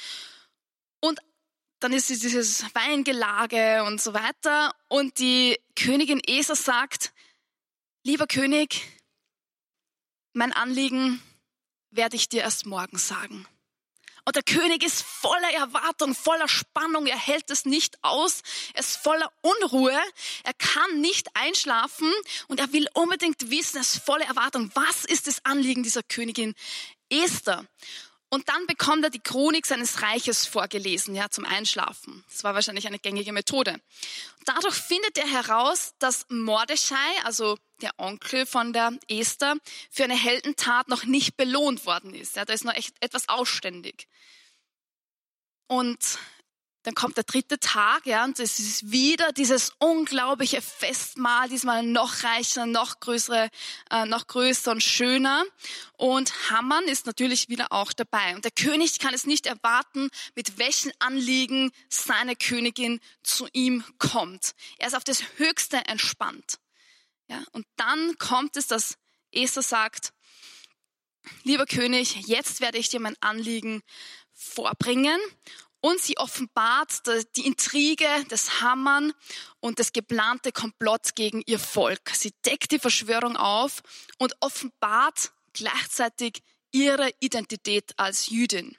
Und 1.01 1.19
dann 1.81 1.93
ist 1.93 2.09
dieses 2.09 2.63
Weingelage 2.75 3.83
und 3.83 3.99
so 3.99 4.13
weiter. 4.13 4.73
Und 4.87 5.17
die 5.17 5.59
Königin 5.75 6.21
Esa 6.25 6.55
sagt, 6.55 7.11
lieber 8.03 8.27
König, 8.27 8.87
mein 10.33 10.53
Anliegen 10.53 11.21
werde 11.89 12.15
ich 12.15 12.29
dir 12.29 12.41
erst 12.41 12.65
morgen 12.65 12.97
sagen. 12.97 13.47
Und 14.23 14.35
der 14.35 14.43
König 14.43 14.83
ist 14.83 15.01
voller 15.01 15.51
Erwartung, 15.51 16.13
voller 16.13 16.47
Spannung, 16.47 17.07
er 17.07 17.17
hält 17.17 17.49
es 17.49 17.65
nicht 17.65 17.97
aus, 18.03 18.43
er 18.73 18.81
ist 18.81 18.97
voller 18.97 19.31
Unruhe, 19.41 19.99
er 20.43 20.53
kann 20.53 21.01
nicht 21.01 21.35
einschlafen 21.35 22.11
und 22.47 22.59
er 22.59 22.71
will 22.71 22.87
unbedingt 22.93 23.49
wissen, 23.49 23.77
er 23.77 23.81
ist 23.81 23.97
voller 23.97 24.25
Erwartung, 24.25 24.69
was 24.75 25.05
ist 25.05 25.25
das 25.25 25.43
Anliegen 25.43 25.81
dieser 25.81 26.03
Königin 26.03 26.53
Esther? 27.09 27.65
Und 28.33 28.47
dann 28.47 28.65
bekommt 28.65 29.03
er 29.03 29.09
die 29.09 29.19
Chronik 29.19 29.65
seines 29.65 30.01
Reiches 30.01 30.45
vorgelesen, 30.45 31.15
ja, 31.15 31.29
zum 31.29 31.43
Einschlafen. 31.43 32.23
Das 32.29 32.45
war 32.45 32.55
wahrscheinlich 32.55 32.87
eine 32.87 32.97
gängige 32.97 33.33
Methode. 33.33 33.81
Dadurch 34.45 34.75
findet 34.75 35.17
er 35.17 35.27
heraus, 35.27 35.93
dass 35.99 36.25
Mordechai, 36.29 36.95
also 37.25 37.57
der 37.81 37.91
Onkel 37.97 38.45
von 38.45 38.71
der 38.71 38.97
Esther, 39.09 39.57
für 39.89 40.05
eine 40.05 40.15
Heldentat 40.15 40.87
noch 40.87 41.03
nicht 41.03 41.35
belohnt 41.35 41.85
worden 41.85 42.13
ist. 42.13 42.37
Ja, 42.37 42.45
da 42.45 42.53
ist 42.53 42.63
noch 42.63 42.73
echt 42.73 42.95
etwas 43.01 43.27
ausständig. 43.27 44.07
Und 45.67 46.17
dann 46.83 46.95
kommt 46.95 47.15
der 47.15 47.23
dritte 47.23 47.59
Tag, 47.59 48.05
ja, 48.07 48.23
und 48.23 48.39
es 48.39 48.59
ist 48.59 48.91
wieder 48.91 49.31
dieses 49.33 49.71
unglaubliche 49.77 50.61
Festmahl, 50.61 51.47
diesmal 51.47 51.83
noch 51.83 52.23
reicher, 52.23 52.65
noch 52.65 52.99
größere, 52.99 53.49
äh, 53.91 54.05
noch 54.05 54.25
größer 54.25 54.71
und 54.71 54.81
schöner. 54.81 55.43
Und 55.97 56.49
Hammann 56.49 56.85
ist 56.85 57.05
natürlich 57.05 57.49
wieder 57.49 57.71
auch 57.71 57.93
dabei. 57.93 58.35
Und 58.35 58.45
der 58.45 58.51
König 58.51 58.97
kann 58.97 59.13
es 59.13 59.27
nicht 59.27 59.45
erwarten, 59.45 60.09
mit 60.35 60.57
welchen 60.57 60.91
Anliegen 60.97 61.71
seine 61.89 62.35
Königin 62.35 62.99
zu 63.21 63.47
ihm 63.53 63.83
kommt. 63.99 64.53
Er 64.79 64.87
ist 64.87 64.95
auf 64.95 65.03
das 65.03 65.23
Höchste 65.37 65.77
entspannt. 65.85 66.57
Ja, 67.27 67.43
und 67.51 67.67
dann 67.75 68.17
kommt 68.17 68.57
es, 68.57 68.65
dass 68.67 68.97
Esther 69.31 69.61
sagt, 69.61 70.13
lieber 71.43 71.67
König, 71.67 72.27
jetzt 72.27 72.59
werde 72.59 72.79
ich 72.79 72.89
dir 72.89 72.99
mein 72.99 73.15
Anliegen 73.21 73.83
vorbringen 74.33 75.19
und 75.81 75.99
sie 75.99 76.17
offenbart 76.17 77.01
die 77.35 77.45
Intrige 77.45 78.07
des 78.29 78.61
Hammern 78.61 79.13
und 79.59 79.79
das 79.79 79.91
geplante 79.91 80.51
Komplott 80.51 81.15
gegen 81.15 81.41
ihr 81.45 81.59
Volk. 81.59 82.11
Sie 82.13 82.33
deckt 82.45 82.71
die 82.71 82.79
Verschwörung 82.79 83.35
auf 83.35 83.81
und 84.17 84.35
offenbart 84.39 85.31
gleichzeitig 85.53 86.43
ihre 86.71 87.11
Identität 87.19 87.91
als 87.97 88.29
Jüdin. 88.29 88.77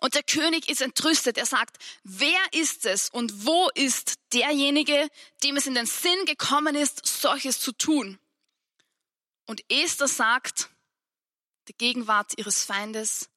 Und 0.00 0.14
der 0.14 0.22
König 0.22 0.68
ist 0.70 0.80
entrüstet. 0.80 1.36
Er 1.36 1.44
sagt, 1.44 1.76
wer 2.02 2.40
ist 2.52 2.86
es 2.86 3.10
und 3.10 3.44
wo 3.44 3.68
ist 3.74 4.14
derjenige, 4.32 5.08
dem 5.42 5.56
es 5.56 5.66
in 5.66 5.74
den 5.74 5.84
Sinn 5.84 6.24
gekommen 6.24 6.74
ist, 6.74 7.04
solches 7.04 7.60
zu 7.60 7.72
tun? 7.72 8.18
Und 9.46 9.62
Esther 9.70 10.08
sagt, 10.08 10.70
der 11.68 11.74
Gegenwart 11.76 12.38
ihres 12.38 12.64
Feindes, 12.64 13.28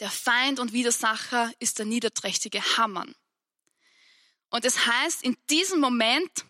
der 0.00 0.10
Feind 0.10 0.58
und 0.58 0.72
Widersacher 0.72 1.52
ist 1.58 1.78
der 1.78 1.86
niederträchtige 1.86 2.60
Hammann. 2.76 3.14
Und 4.48 4.64
das 4.64 4.86
heißt, 4.86 5.22
in 5.22 5.36
diesem 5.48 5.80
Moment 5.80 6.44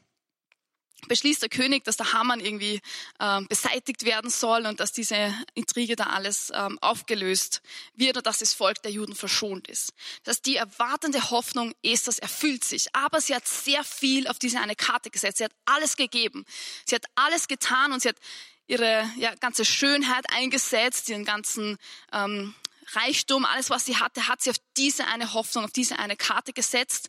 beschließt 1.09 1.43
der 1.43 1.49
König, 1.49 1.85
dass 1.85 1.97
der 1.97 2.13
Hammann 2.13 2.41
irgendwie 2.41 2.81
ähm, 3.19 3.47
beseitigt 3.49 4.05
werden 4.05 4.31
soll 4.31 4.67
und 4.67 4.81
dass 4.81 4.93
diese 4.93 5.35
Intrige 5.55 5.97
da 5.97 6.05
alles 6.05 6.53
ähm, 6.55 6.79
aufgelöst 6.81 7.63
wird 7.95 8.17
und 8.17 8.27
dass 8.27 8.39
das 8.39 8.55
Volk 8.55 8.83
der 8.83 8.93
Juden 8.93 9.15
verschont 9.15 9.69
ist. 9.69 9.93
Dass 10.25 10.43
die 10.43 10.57
erwartende 10.57 11.31
Hoffnung 11.31 11.75
Esthers 11.83 12.19
erfüllt 12.19 12.65
sich. 12.65 12.95
Aber 12.95 13.21
sie 13.21 13.35
hat 13.35 13.47
sehr 13.47 13.83
viel 13.85 14.29
auf 14.29 14.39
diese 14.39 14.61
eine 14.61 14.77
Karte 14.77 15.11
gesetzt. 15.11 15.39
Sie 15.39 15.45
hat 15.45 15.55
alles 15.65 15.97
gegeben. 15.97 16.45
Sie 16.85 16.95
hat 16.95 17.07
alles 17.15 17.49
getan 17.49 17.93
und 17.93 18.03
sie 18.03 18.11
hat 18.11 18.19
ihre 18.67 19.11
ja, 19.17 19.35
ganze 19.37 19.65
Schönheit 19.65 20.27
eingesetzt, 20.33 21.09
ihren 21.09 21.25
ganzen 21.25 21.77
ähm, 22.13 22.55
Reichtum, 22.95 23.45
alles 23.45 23.71
was 23.71 23.87
sie 23.87 23.97
hatte, 23.97 24.29
hat 24.29 24.43
sie 24.43 24.51
auf 24.51 24.57
diese 24.77 25.07
eine 25.07 25.33
Hoffnung, 25.35 25.65
auf 25.65 25.73
diese 25.73 25.99
eine 25.99 26.17
Karte 26.17 26.53
gesetzt. 26.53 27.09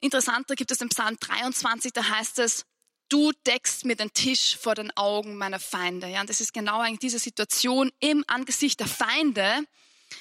Interessanter 0.00 0.54
gibt 0.54 0.70
es 0.70 0.80
im 0.80 0.88
Psalm 0.88 1.16
23, 1.18 1.92
da 1.92 2.08
heißt 2.08 2.38
es, 2.38 2.64
du 3.08 3.32
deckst 3.46 3.84
mir 3.84 3.96
den 3.96 4.12
Tisch 4.12 4.56
vor 4.56 4.74
den 4.74 4.96
Augen 4.96 5.36
meiner 5.36 5.60
Feinde. 5.60 6.08
Ja, 6.08 6.20
und 6.20 6.30
das 6.30 6.40
ist 6.40 6.52
genau 6.52 6.80
eigentlich 6.80 7.00
diese 7.00 7.18
Situation 7.18 7.90
im 8.00 8.24
Angesicht 8.26 8.80
der 8.80 8.88
Feinde 8.88 9.64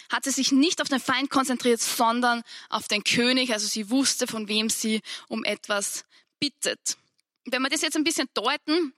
hat 0.09 0.23
sie 0.23 0.31
sich 0.31 0.51
nicht 0.51 0.81
auf 0.81 0.89
den 0.89 0.99
Feind 0.99 1.29
konzentriert, 1.29 1.81
sondern 1.81 2.43
auf 2.69 2.87
den 2.87 3.03
König. 3.03 3.53
Also 3.53 3.67
sie 3.67 3.89
wusste, 3.89 4.27
von 4.27 4.47
wem 4.47 4.69
sie 4.69 5.01
um 5.27 5.43
etwas 5.43 6.05
bittet. 6.39 6.97
Wenn 7.45 7.61
wir 7.61 7.69
das 7.69 7.81
jetzt 7.81 7.95
ein 7.95 8.03
bisschen 8.03 8.29
deuten, 8.33 8.93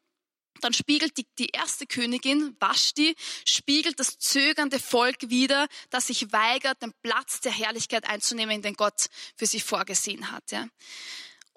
dann 0.62 0.74
spiegelt 0.74 1.18
die, 1.18 1.26
die 1.38 1.50
erste 1.50 1.86
Königin, 1.86 2.56
Vashti, 2.60 3.16
spiegelt 3.46 4.00
das 4.00 4.18
zögernde 4.20 4.80
Volk 4.80 5.30
wieder, 5.30 5.68
das 5.90 6.08
sich 6.08 6.32
weigert, 6.32 6.82
den 6.82 6.94
Platz 7.02 7.40
der 7.40 7.52
Herrlichkeit 7.52 8.08
einzunehmen, 8.08 8.62
den 8.62 8.74
Gott 8.74 9.08
für 9.36 9.46
sie 9.46 9.60
vorgesehen 9.60 10.32
hat. 10.32 10.52
Ja. 10.52 10.68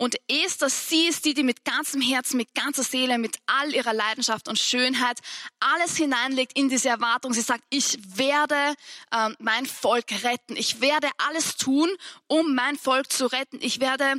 Und 0.03 0.17
Esther, 0.27 0.69
sie 0.69 1.07
ist 1.07 1.25
die, 1.25 1.33
die 1.33 1.45
mit 1.45 1.65
ganzem 1.65 2.01
Herzen, 2.01 2.37
mit 2.37 2.53
ganzer 2.55 2.83
Seele, 2.83 3.19
mit 3.19 3.37
all 3.47 3.73
ihrer 3.73 3.93
Leidenschaft 3.93 4.49
und 4.49 4.59
Schönheit 4.59 5.21
alles 5.61 5.97
hineinlegt 5.97 6.59
in 6.59 6.69
diese 6.69 6.89
Erwartung. 6.89 7.33
Sie 7.33 7.41
sagt, 7.41 7.63
ich 7.71 8.01
werde 8.19 8.75
ähm, 9.15 9.37
mein 9.39 9.65
Volk 9.65 10.11
retten. 10.25 10.57
Ich 10.57 10.81
werde 10.81 11.09
alles 11.19 11.55
tun, 11.55 11.89
um 12.27 12.53
mein 12.57 12.77
Volk 12.77 13.13
zu 13.13 13.27
retten. 13.27 13.59
Ich 13.61 13.79
werde 13.79 14.17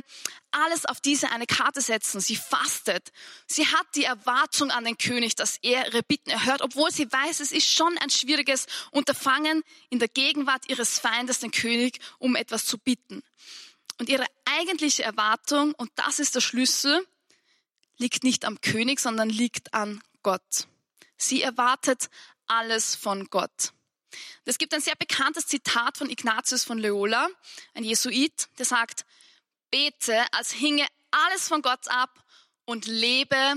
alles 0.52 0.86
auf 0.86 1.02
diese 1.02 1.30
eine 1.32 1.44
Karte 1.44 1.82
setzen. 1.82 2.18
Sie 2.18 2.36
fastet. 2.36 3.12
Sie 3.46 3.66
hat 3.66 3.86
die 3.94 4.04
Erwartung 4.04 4.70
an 4.70 4.86
den 4.86 4.96
König, 4.96 5.36
dass 5.36 5.58
er 5.60 5.88
ihre 5.88 6.02
Bitten 6.02 6.30
erhört, 6.30 6.62
obwohl 6.62 6.92
sie 6.92 7.12
weiß, 7.12 7.40
es 7.40 7.52
ist 7.52 7.70
schon 7.70 7.98
ein 7.98 8.08
schwieriges 8.08 8.64
Unterfangen 8.90 9.62
in 9.90 9.98
der 9.98 10.08
Gegenwart 10.08 10.66
ihres 10.70 10.98
Feindes, 10.98 11.40
den 11.40 11.50
König, 11.50 11.98
um 12.18 12.36
etwas 12.36 12.64
zu 12.64 12.78
bitten. 12.78 13.22
Und 13.98 14.08
ihre 14.08 14.26
eigentliche 14.44 15.04
Erwartung, 15.04 15.74
und 15.74 15.90
das 15.94 16.18
ist 16.18 16.34
der 16.34 16.40
Schlüssel, 16.40 17.06
liegt 17.96 18.24
nicht 18.24 18.44
am 18.44 18.60
König, 18.60 19.00
sondern 19.00 19.28
liegt 19.28 19.72
an 19.74 20.02
Gott. 20.22 20.66
Sie 21.16 21.42
erwartet 21.42 22.10
alles 22.46 22.94
von 22.94 23.26
Gott. 23.26 23.72
Es 24.44 24.58
gibt 24.58 24.74
ein 24.74 24.80
sehr 24.80 24.96
bekanntes 24.96 25.46
Zitat 25.46 25.96
von 25.96 26.10
Ignatius 26.10 26.64
von 26.64 26.78
Loyola, 26.78 27.28
ein 27.74 27.84
Jesuit, 27.84 28.48
der 28.58 28.66
sagt, 28.66 29.04
bete, 29.70 30.24
als 30.32 30.52
hinge 30.52 30.86
alles 31.10 31.48
von 31.48 31.62
Gott 31.62 31.88
ab 31.88 32.24
und 32.64 32.86
lebe, 32.86 33.54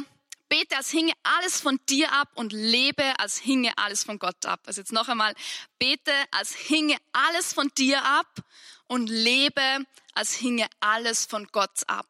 bete, 0.50 0.78
als 0.78 0.90
hinge 0.90 1.14
alles 1.24 1.60
von 1.60 1.80
dir 1.90 2.12
ab 2.14 2.30
und 2.36 2.54
lebe, 2.54 3.20
als 3.20 3.38
hinge 3.38 3.78
alles 3.78 4.04
von 4.04 4.18
Gott 4.20 4.46
ab. 4.46 4.62
Also 4.66 4.82
jetzt 4.82 4.94
noch 4.94 5.10
einmal, 5.10 5.36
bete, 5.78 6.14
als 6.32 6.56
hinge 6.56 6.98
alles 7.12 7.54
von 7.54 7.70
dir 7.78 8.04
ab 8.04 8.44
und 8.88 9.10
lebe, 9.10 9.86
als 10.18 10.34
hinge 10.34 10.68
alles 10.80 11.26
von 11.26 11.48
Gott 11.48 11.84
ab. 11.88 12.08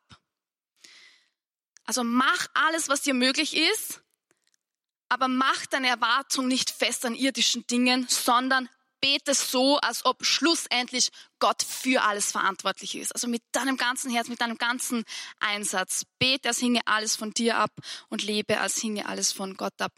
Also 1.86 2.04
mach 2.04 2.48
alles, 2.54 2.90
was 2.90 3.02
dir 3.02 3.14
möglich 3.14 3.56
ist, 3.56 4.02
aber 5.10 5.28
mach 5.28 5.66
deine 5.68 5.88
Erwartung 5.88 6.48
nicht 6.48 6.70
fest 6.70 7.06
an 7.06 7.16
irdischen 7.16 7.66
Dingen, 7.68 8.08
sondern 8.10 8.70
bete 9.08 9.34
so, 9.34 9.78
als 9.78 10.04
ob 10.04 10.26
schlussendlich 10.26 11.12
Gott 11.40 11.64
für 11.64 12.04
alles 12.04 12.34
verantwortlich 12.34 12.96
ist. 12.96 13.14
Also 13.14 13.28
mit 13.30 13.42
deinem 13.54 13.78
ganzen 13.78 14.12
Herz, 14.12 14.28
mit 14.28 14.42
deinem 14.42 14.58
ganzen 14.58 15.06
Einsatz. 15.40 16.04
Bete, 16.20 16.50
als 16.50 16.58
hinge 16.58 16.82
alles 16.86 17.16
von 17.16 17.32
dir 17.32 17.58
ab 17.58 17.72
und 18.10 18.22
lebe, 18.24 18.60
als 18.60 18.78
hinge 18.82 19.08
alles 19.08 19.32
von 19.32 19.56
Gott 19.56 19.82
ab. 19.82 19.94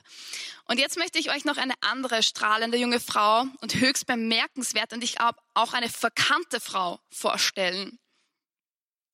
Und 0.65 0.77
jetzt 0.77 0.97
möchte 0.97 1.17
ich 1.17 1.31
euch 1.31 1.43
noch 1.43 1.57
eine 1.57 1.73
andere 1.81 2.21
strahlende 2.21 2.77
junge 2.77 2.99
Frau 2.99 3.45
und 3.61 3.75
höchst 3.75 4.05
bemerkenswert 4.05 4.93
und 4.93 5.03
ich 5.03 5.15
glaube 5.15 5.39
auch 5.55 5.73
eine 5.73 5.89
verkannte 5.89 6.59
Frau 6.59 6.99
vorstellen. 7.09 7.97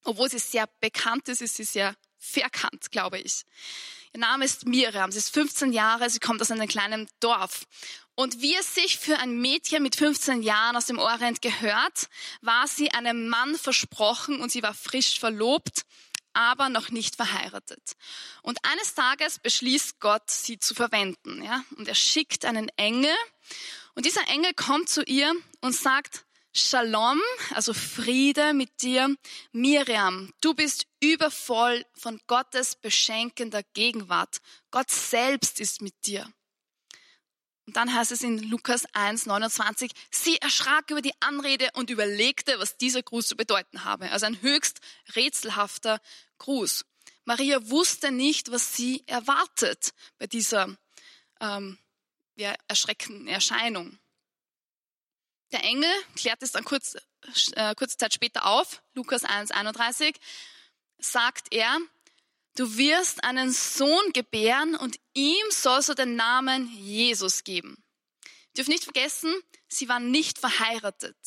Obwohl 0.04 0.30
sie 0.30 0.40
sehr 0.40 0.68
bekannt 0.82 1.30
ist, 1.30 1.42
ist 1.42 1.56
sie 1.56 1.64
sehr 1.64 1.96
verkannt, 2.18 2.92
glaube 2.92 3.20
ich. 3.20 3.44
Ihr 4.14 4.22
Name 4.22 4.46
ist 4.46 4.66
Miriam. 4.66 5.12
Sie 5.12 5.18
ist 5.18 5.34
15 5.34 5.74
Jahre. 5.74 6.10
Sie 6.10 6.20
kommt 6.20 6.42
aus 6.42 6.50
einem 6.50 6.70
kleinen 6.70 7.10
Dorf. 7.20 7.66
Und 8.16 8.42
wie 8.42 8.56
es 8.56 8.74
sich 8.74 8.98
für 8.98 9.20
ein 9.20 9.40
Mädchen 9.40 9.84
mit 9.84 9.96
15 9.96 10.42
Jahren 10.42 10.78
aus 10.78 10.86
dem 10.86 11.00
Orient 11.00 11.42
gehört, 11.42 12.08
war 12.42 12.68
sie 12.68 12.92
einem 12.92 13.28
Mann 13.28 13.56
versprochen 13.56 14.40
und 14.40 14.52
sie 14.52 14.64
war 14.64 14.74
frisch 14.74 15.20
verlobt, 15.20 15.86
aber 16.32 16.70
noch 16.70 16.90
nicht 16.90 17.16
verheiratet. 17.18 17.94
Und 18.42 18.60
eines 18.64 18.94
Tages 18.94 19.40
beschließt 19.40 20.00
Gott, 20.00 20.30
sie 20.30 20.60
zu 20.60 20.76
verwenden. 20.76 21.44
Ja? 21.44 21.64
Und 21.78 21.88
er 21.88 21.96
schickt 21.96 22.46
einen 22.46 22.70
Engel. 22.78 23.16
Und 23.96 24.06
dieser 24.06 24.28
Engel 24.30 24.54
kommt 24.54 24.90
zu 24.90 25.04
ihr 25.04 25.34
und 25.62 25.74
sagt, 25.74 26.26
Shalom, 26.58 27.20
also 27.54 27.74
Friede 27.74 28.54
mit 28.54 28.82
dir. 28.82 29.14
Miriam, 29.52 30.32
du 30.40 30.54
bist 30.54 30.88
übervoll 31.02 31.86
von 31.94 32.22
Gottes 32.28 32.78
beschenkender 32.78 33.62
Gegenwart. 33.74 34.38
Gott 34.72 34.90
selbst 34.90 35.60
ist 35.60 35.82
mit 35.82 35.94
dir. 36.06 36.32
Und 37.66 37.78
dann 37.78 37.94
heißt 37.94 38.12
es 38.12 38.22
in 38.22 38.38
Lukas 38.50 38.86
1, 38.94 39.26
29, 39.26 39.92
sie 40.12 40.38
erschrak 40.38 40.92
über 40.92 41.02
die 41.02 41.20
Anrede 41.20 41.70
und 41.74 41.90
überlegte, 41.90 42.60
was 42.60 42.78
dieser 42.78 43.02
Gruß 43.02 43.28
zu 43.28 43.36
bedeuten 43.36 43.84
habe. 43.84 44.12
Also 44.12 44.28
ein 44.28 44.42
höchst 44.42 44.82
rätselhafter 45.16 46.00
Gruß. 46.38 46.86
Maria 47.24 47.68
wusste 47.70 48.12
nicht, 48.12 48.52
was 48.52 48.76
sie 48.76 49.04
erwartet 49.08 49.94
bei 50.20 50.28
dieser 50.28 50.78
ähm, 51.42 51.80
ja, 52.36 52.54
erschreckenden 52.68 53.28
Erscheinung. 53.28 53.98
Der 55.52 55.64
Engel 55.64 55.92
klärt 56.16 56.44
es 56.44 56.52
dann 56.52 56.66
kurz, 56.66 56.98
äh, 57.54 57.74
kurze 57.76 57.98
Zeit 57.98 58.14
später 58.14 58.46
auf, 58.46 58.84
Lukas 58.94 59.24
1, 59.24 59.50
31, 59.52 60.16
sagt 61.00 61.52
er, 61.52 61.80
Du 62.56 62.78
wirst 62.78 63.24
einen 63.24 63.52
Sohn 63.52 64.14
gebären 64.14 64.76
und 64.76 64.98
ihm 65.14 65.46
sollst 65.50 65.90
du 65.90 65.94
den 65.94 66.16
Namen 66.16 66.70
Jesus 66.78 67.44
geben. 67.44 67.84
Ihr 68.24 68.54
dürft 68.58 68.70
nicht 68.70 68.86
vergessen, 68.86 69.34
sie 69.68 69.90
waren 69.90 70.10
nicht 70.10 70.40
verheiratet. 70.40 71.18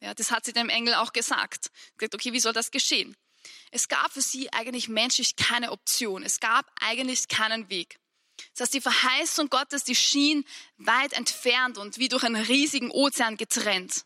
Ja, 0.00 0.12
das 0.12 0.30
hat 0.30 0.44
sie 0.44 0.52
dem 0.52 0.68
Engel 0.68 0.94
auch 0.94 1.14
gesagt. 1.14 1.70
gesagt. 1.96 2.14
Okay, 2.14 2.34
wie 2.34 2.40
soll 2.40 2.52
das 2.52 2.70
geschehen? 2.70 3.16
Es 3.70 3.88
gab 3.88 4.12
für 4.12 4.20
sie 4.20 4.52
eigentlich 4.52 4.88
menschlich 4.88 5.36
keine 5.36 5.72
Option. 5.72 6.22
Es 6.22 6.40
gab 6.40 6.70
eigentlich 6.80 7.28
keinen 7.28 7.70
Weg. 7.70 7.98
Das 8.52 8.60
heißt, 8.60 8.74
die 8.74 8.80
Verheißung 8.82 9.48
Gottes, 9.48 9.84
die 9.84 9.94
schien 9.94 10.44
weit 10.76 11.14
entfernt 11.14 11.78
und 11.78 11.98
wie 11.98 12.08
durch 12.08 12.24
einen 12.24 12.42
riesigen 12.44 12.90
Ozean 12.90 13.38
getrennt. 13.38 14.04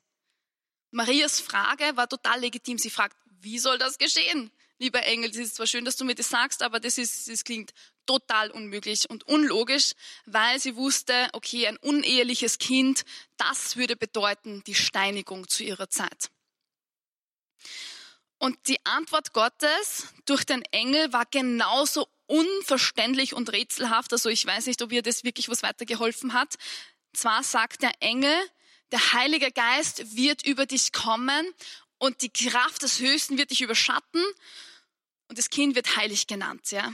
Marias 0.90 1.40
Frage 1.40 1.96
war 1.96 2.08
total 2.08 2.40
legitim. 2.40 2.78
Sie 2.78 2.90
fragt, 2.90 3.16
wie 3.40 3.58
soll 3.58 3.78
das 3.78 3.98
geschehen? 3.98 4.52
Lieber 4.78 5.02
Engel, 5.02 5.30
es 5.30 5.36
ist 5.36 5.56
zwar 5.56 5.66
schön, 5.66 5.84
dass 5.84 5.96
du 5.96 6.04
mir 6.04 6.14
das 6.14 6.28
sagst, 6.28 6.62
aber 6.62 6.80
das, 6.80 6.98
ist, 6.98 7.28
das 7.28 7.44
klingt 7.44 7.72
total 8.06 8.50
unmöglich 8.50 9.08
und 9.10 9.24
unlogisch, 9.24 9.92
weil 10.24 10.58
sie 10.58 10.76
wusste, 10.76 11.28
okay, 11.32 11.66
ein 11.66 11.76
uneheliches 11.76 12.58
Kind, 12.58 13.04
das 13.36 13.76
würde 13.76 13.96
bedeuten 13.96 14.62
die 14.66 14.74
Steinigung 14.74 15.48
zu 15.48 15.64
ihrer 15.64 15.90
Zeit. 15.90 16.30
Und 18.38 18.56
die 18.68 18.78
Antwort 18.86 19.32
Gottes 19.32 20.08
durch 20.24 20.44
den 20.44 20.62
Engel 20.70 21.12
war 21.12 21.26
genauso 21.26 22.08
unverständlich 22.26 23.34
und 23.34 23.52
rätselhaft. 23.52 24.12
Also 24.12 24.28
ich 24.28 24.46
weiß 24.46 24.66
nicht, 24.66 24.80
ob 24.80 24.92
ihr 24.92 25.02
das 25.02 25.24
wirklich 25.24 25.48
was 25.48 25.62
weitergeholfen 25.62 26.34
hat. 26.34 26.54
Zwar 27.12 27.42
sagt 27.42 27.82
der 27.82 27.92
Engel, 28.00 28.36
der 28.92 29.12
Heilige 29.12 29.50
Geist 29.50 30.16
wird 30.16 30.46
über 30.46 30.66
dich 30.66 30.92
kommen 30.92 31.52
und 31.98 32.22
die 32.22 32.30
Kraft 32.30 32.82
des 32.82 33.00
Höchsten 33.00 33.38
wird 33.38 33.50
dich 33.50 33.60
überschatten 33.60 34.24
und 35.28 35.38
das 35.38 35.50
Kind 35.50 35.74
wird 35.74 35.96
heilig 35.96 36.26
genannt, 36.26 36.70
ja. 36.70 36.92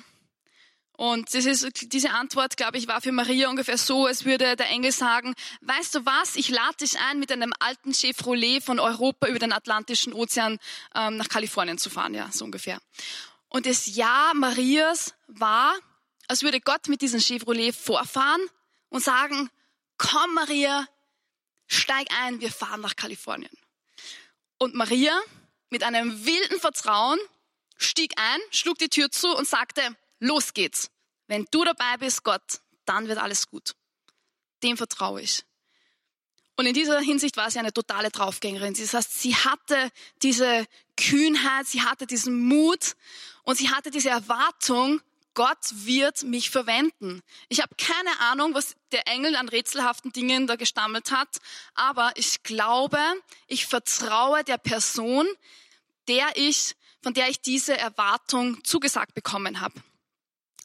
Und 0.96 1.34
das 1.34 1.44
ist, 1.44 1.92
diese 1.92 2.10
Antwort, 2.10 2.56
glaube 2.56 2.78
ich, 2.78 2.86
war 2.86 3.00
für 3.00 3.10
Maria 3.10 3.48
ungefähr 3.48 3.76
so, 3.78 4.06
als 4.06 4.24
würde 4.24 4.54
der 4.54 4.68
Engel 4.68 4.92
sagen, 4.92 5.34
weißt 5.62 5.96
du 5.96 6.06
was, 6.06 6.36
ich 6.36 6.50
lade 6.50 6.76
dich 6.80 7.00
ein, 7.00 7.18
mit 7.18 7.32
einem 7.32 7.52
alten 7.58 7.92
Chevrolet 7.92 8.60
von 8.62 8.78
Europa 8.78 9.26
über 9.26 9.40
den 9.40 9.52
Atlantischen 9.52 10.12
Ozean 10.12 10.58
ähm, 10.94 11.16
nach 11.16 11.28
Kalifornien 11.28 11.78
zu 11.78 11.90
fahren, 11.90 12.14
ja, 12.14 12.30
so 12.30 12.44
ungefähr. 12.44 12.80
Und 13.48 13.66
das 13.66 13.86
Ja 13.96 14.32
Marias 14.34 15.14
war, 15.26 15.74
als 16.28 16.42
würde 16.42 16.60
Gott 16.60 16.86
mit 16.86 17.02
diesem 17.02 17.20
Chevrolet 17.20 17.72
vorfahren 17.72 18.42
und 18.88 19.02
sagen, 19.02 19.50
komm 19.98 20.34
Maria, 20.34 20.86
steig 21.66 22.06
ein, 22.22 22.40
wir 22.40 22.52
fahren 22.52 22.80
nach 22.80 22.94
Kalifornien. 22.94 23.50
Und 24.58 24.74
Maria 24.74 25.18
mit 25.70 25.82
einem 25.82 26.24
wilden 26.24 26.60
Vertrauen 26.60 27.18
stieg 27.76 28.12
ein, 28.16 28.40
schlug 28.50 28.78
die 28.78 28.88
Tür 28.88 29.10
zu 29.10 29.34
und 29.36 29.48
sagte, 29.48 29.82
los 30.20 30.54
geht's. 30.54 30.90
Wenn 31.26 31.46
du 31.50 31.64
dabei 31.64 31.96
bist, 31.98 32.22
Gott, 32.22 32.60
dann 32.84 33.08
wird 33.08 33.18
alles 33.18 33.48
gut. 33.48 33.74
Dem 34.62 34.76
vertraue 34.76 35.22
ich. 35.22 35.44
Und 36.56 36.66
in 36.66 36.74
dieser 36.74 37.00
Hinsicht 37.00 37.36
war 37.36 37.50
sie 37.50 37.58
eine 37.58 37.72
totale 37.72 38.10
Draufgängerin. 38.10 38.74
Das 38.74 38.94
heißt, 38.94 39.20
sie 39.20 39.34
hatte 39.34 39.90
diese 40.22 40.66
Kühnheit, 40.96 41.66
sie 41.66 41.82
hatte 41.82 42.06
diesen 42.06 42.40
Mut 42.40 42.94
und 43.42 43.56
sie 43.56 43.70
hatte 43.70 43.90
diese 43.90 44.10
Erwartung, 44.10 45.00
Gott 45.34 45.58
wird 45.72 46.22
mich 46.22 46.50
verwenden. 46.50 47.22
Ich 47.48 47.60
habe 47.60 47.74
keine 47.76 48.18
Ahnung, 48.20 48.54
was 48.54 48.76
der 48.92 49.06
Engel 49.08 49.36
an 49.36 49.48
rätselhaften 49.48 50.12
Dingen 50.12 50.46
da 50.46 50.56
gestammelt 50.56 51.10
hat, 51.10 51.38
aber 51.74 52.12
ich 52.14 52.42
glaube, 52.42 52.98
ich 53.48 53.66
vertraue 53.66 54.44
der 54.44 54.58
Person, 54.58 55.26
der 56.06 56.36
ich 56.36 56.76
von 57.04 57.12
der 57.12 57.28
ich 57.28 57.42
diese 57.42 57.76
Erwartung 57.76 58.64
zugesagt 58.64 59.14
bekommen 59.14 59.60
habe. 59.60 59.74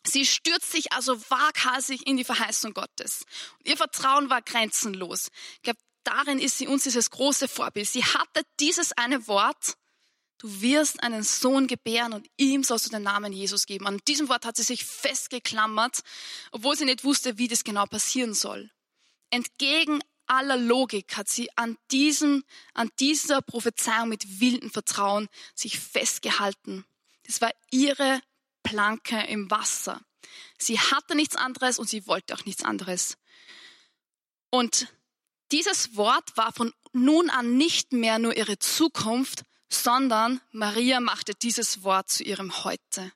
Sie 0.07 0.25
stürzt 0.25 0.71
sich 0.71 0.93
also 0.93 1.19
waghalsig 1.29 2.07
in 2.07 2.15
die 2.15 2.23
Verheißung 2.23 2.73
Gottes. 2.73 3.25
Ihr 3.65 3.75
Vertrauen 3.75 4.29
war 4.29 4.41
grenzenlos. 4.41 5.27
Ich 5.55 5.61
glaube, 5.63 5.79
darin 6.05 6.39
ist 6.39 6.57
sie 6.57 6.67
uns 6.67 6.83
dieses 6.83 7.11
große 7.11 7.49
Vorbild. 7.49 7.89
Sie 7.89 8.05
hatte 8.05 8.43
dieses 8.61 8.93
eine 8.93 9.27
Wort, 9.27 9.75
du 10.39 10.61
wirst 10.61 11.03
einen 11.03 11.23
Sohn 11.23 11.67
gebären 11.67 12.13
und 12.13 12.27
ihm 12.37 12.63
sollst 12.63 12.87
du 12.87 12.89
den 12.89 13.03
Namen 13.03 13.31
Jesus 13.31 13.65
geben. 13.65 13.85
An 13.85 13.99
diesem 14.07 14.27
Wort 14.29 14.45
hat 14.45 14.57
sie 14.57 14.63
sich 14.63 14.83
festgeklammert, 14.83 15.99
obwohl 16.51 16.75
sie 16.75 16.85
nicht 16.85 17.03
wusste, 17.03 17.37
wie 17.37 17.47
das 17.47 17.63
genau 17.63 17.85
passieren 17.85 18.33
soll. 18.33 18.71
Entgegen 19.29 20.01
aller 20.25 20.57
Logik 20.57 21.17
hat 21.17 21.27
sie 21.27 21.49
an 21.57 21.77
diesem, 21.91 22.43
an 22.73 22.89
dieser 22.99 23.41
Prophezeiung 23.41 24.09
mit 24.09 24.39
wildem 24.39 24.71
Vertrauen 24.71 25.27
sich 25.55 25.79
festgehalten. 25.79 26.85
Das 27.25 27.41
war 27.41 27.51
ihre 27.71 28.21
Planke 28.63 29.19
im 29.27 29.51
Wasser. 29.51 30.01
Sie 30.57 30.79
hatte 30.79 31.15
nichts 31.15 31.35
anderes 31.35 31.79
und 31.79 31.89
sie 31.89 32.07
wollte 32.07 32.33
auch 32.33 32.45
nichts 32.45 32.63
anderes. 32.63 33.17
Und 34.51 34.87
dieses 35.51 35.95
Wort 35.95 36.37
war 36.37 36.53
von 36.53 36.73
nun 36.93 37.29
an 37.29 37.57
nicht 37.57 37.91
mehr 37.91 38.19
nur 38.19 38.35
ihre 38.35 38.59
Zukunft, 38.59 39.43
sondern 39.69 40.41
Maria 40.51 40.99
machte 40.99 41.33
dieses 41.35 41.83
Wort 41.83 42.09
zu 42.09 42.23
ihrem 42.23 42.63
Heute. 42.63 43.11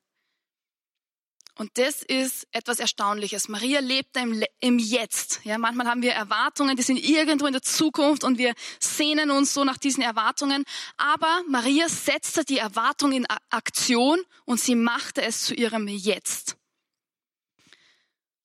Und 1.56 1.78
das 1.78 2.02
ist 2.02 2.48
etwas 2.52 2.80
Erstaunliches. 2.80 3.48
Maria 3.48 3.80
lebte 3.80 4.20
im, 4.22 4.44
im, 4.60 4.80
Jetzt. 4.80 5.42
Ja, 5.44 5.60
manchmal 5.60 5.88
haben 5.88 6.02
wir 6.02 6.13
Erwartungen, 6.13 6.76
die 6.76 6.82
sind 6.82 6.98
irgendwo 6.98 7.46
in 7.46 7.54
der 7.54 7.62
Zukunft 7.62 8.24
und 8.24 8.39
wir 8.39 8.56
sehnen 8.80 9.30
uns 9.30 9.54
so 9.54 9.63
nach 9.63 9.78
diesen 9.78 10.02
Erwartungen. 10.02 10.63
Aber 10.98 11.44
Maria 11.48 11.88
setzte 11.89 12.44
die 12.44 12.58
Erwartung 12.58 13.12
in 13.12 13.28
Aktion 13.52 14.20
und 14.46 14.60
sie 14.60 14.74
machte 14.74 15.22
es 15.22 15.46
zu 15.46 15.54
ihrem 15.54 15.88
Jetzt. 15.88 16.58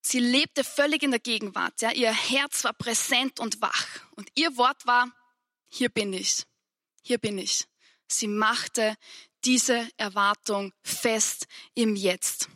Sie 0.02 0.20
lebte 0.20 0.62
völlig 0.62 1.02
in 1.02 1.10
der 1.10 1.20
Gegenwart. 1.20 1.80
Ja, 1.80 1.92
ihr 1.92 2.12
Herz 2.12 2.64
war 2.64 2.74
präsent 2.74 3.40
und 3.40 3.62
wach. 3.62 3.86
Und 4.16 4.28
ihr 4.34 4.56
Wort 4.58 4.86
war, 4.86 5.10
hier 5.68 5.88
bin 5.88 6.12
ich. 6.12 6.44
Hier 7.02 7.18
bin 7.18 7.38
ich. 7.38 7.66
Sie 8.08 8.26
machte 8.26 8.96
diese 9.44 9.88
Erwartung 9.96 10.72
fest 10.82 11.46
im 11.74 11.94
Jetzt. 11.94 12.48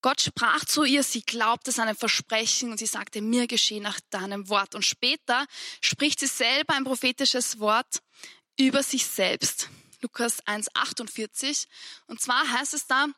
Gott 0.00 0.20
sprach 0.20 0.64
zu 0.64 0.84
ihr, 0.84 1.02
sie 1.02 1.22
glaubte 1.22 1.72
seinem 1.72 1.96
Versprechen 1.96 2.70
und 2.70 2.78
sie 2.78 2.86
sagte, 2.86 3.20
mir 3.20 3.48
geschehe 3.48 3.80
nach 3.80 3.98
deinem 4.10 4.48
Wort. 4.48 4.74
Und 4.74 4.84
später 4.84 5.46
spricht 5.80 6.20
sie 6.20 6.28
selber 6.28 6.74
ein 6.74 6.84
prophetisches 6.84 7.58
Wort 7.58 8.00
über 8.56 8.82
sich 8.82 9.04
selbst. 9.04 9.68
Lukas 10.00 10.44
1,48. 10.46 11.66
Und 12.06 12.20
zwar 12.20 12.48
heißt 12.52 12.74
es 12.74 12.86
da, 12.86 13.08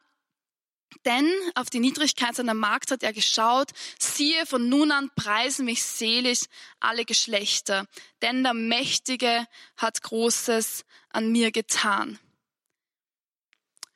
denn 1.05 1.31
auf 1.55 1.71
die 1.71 1.81
Niedrigkeit 1.81 2.35
seiner 2.35 2.55
Magd 2.55 2.91
hat 2.91 3.03
er 3.03 3.13
geschaut, 3.13 3.71
siehe, 3.99 4.47
von 4.47 4.69
nun 4.69 4.93
an 4.93 5.11
preisen 5.15 5.65
mich 5.65 5.83
selig 5.83 6.47
alle 6.79 7.05
Geschlechter, 7.05 7.87
denn 8.23 8.43
der 8.43 8.55
Mächtige 8.55 9.47
hat 9.77 10.03
Großes 10.03 10.85
an 11.11 11.33
mir 11.33 11.53
getan. 11.53 12.19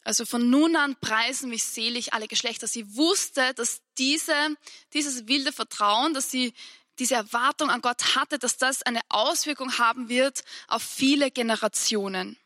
Also 0.02 0.26
von 0.26 0.50
nun 0.50 0.76
an 0.76 0.96
preisen 1.00 1.48
mich 1.48 1.64
selig 1.64 2.12
alle 2.12 2.28
Geschlechter. 2.28 2.66
Sie 2.66 2.94
wusste, 2.94 3.54
dass 3.54 3.80
diese, 3.96 4.34
dieses 4.92 5.26
wilde 5.26 5.50
Vertrauen, 5.50 6.12
dass 6.12 6.30
sie 6.30 6.52
diese 6.98 7.14
Erwartung 7.14 7.70
an 7.70 7.80
Gott 7.80 8.14
hatte, 8.14 8.38
dass 8.38 8.58
das 8.58 8.82
eine 8.82 9.00
Auswirkung 9.08 9.78
haben 9.78 10.08
wird 10.08 10.44
auf 10.68 10.82
viele 10.82 11.30
Generationen. 11.30 12.38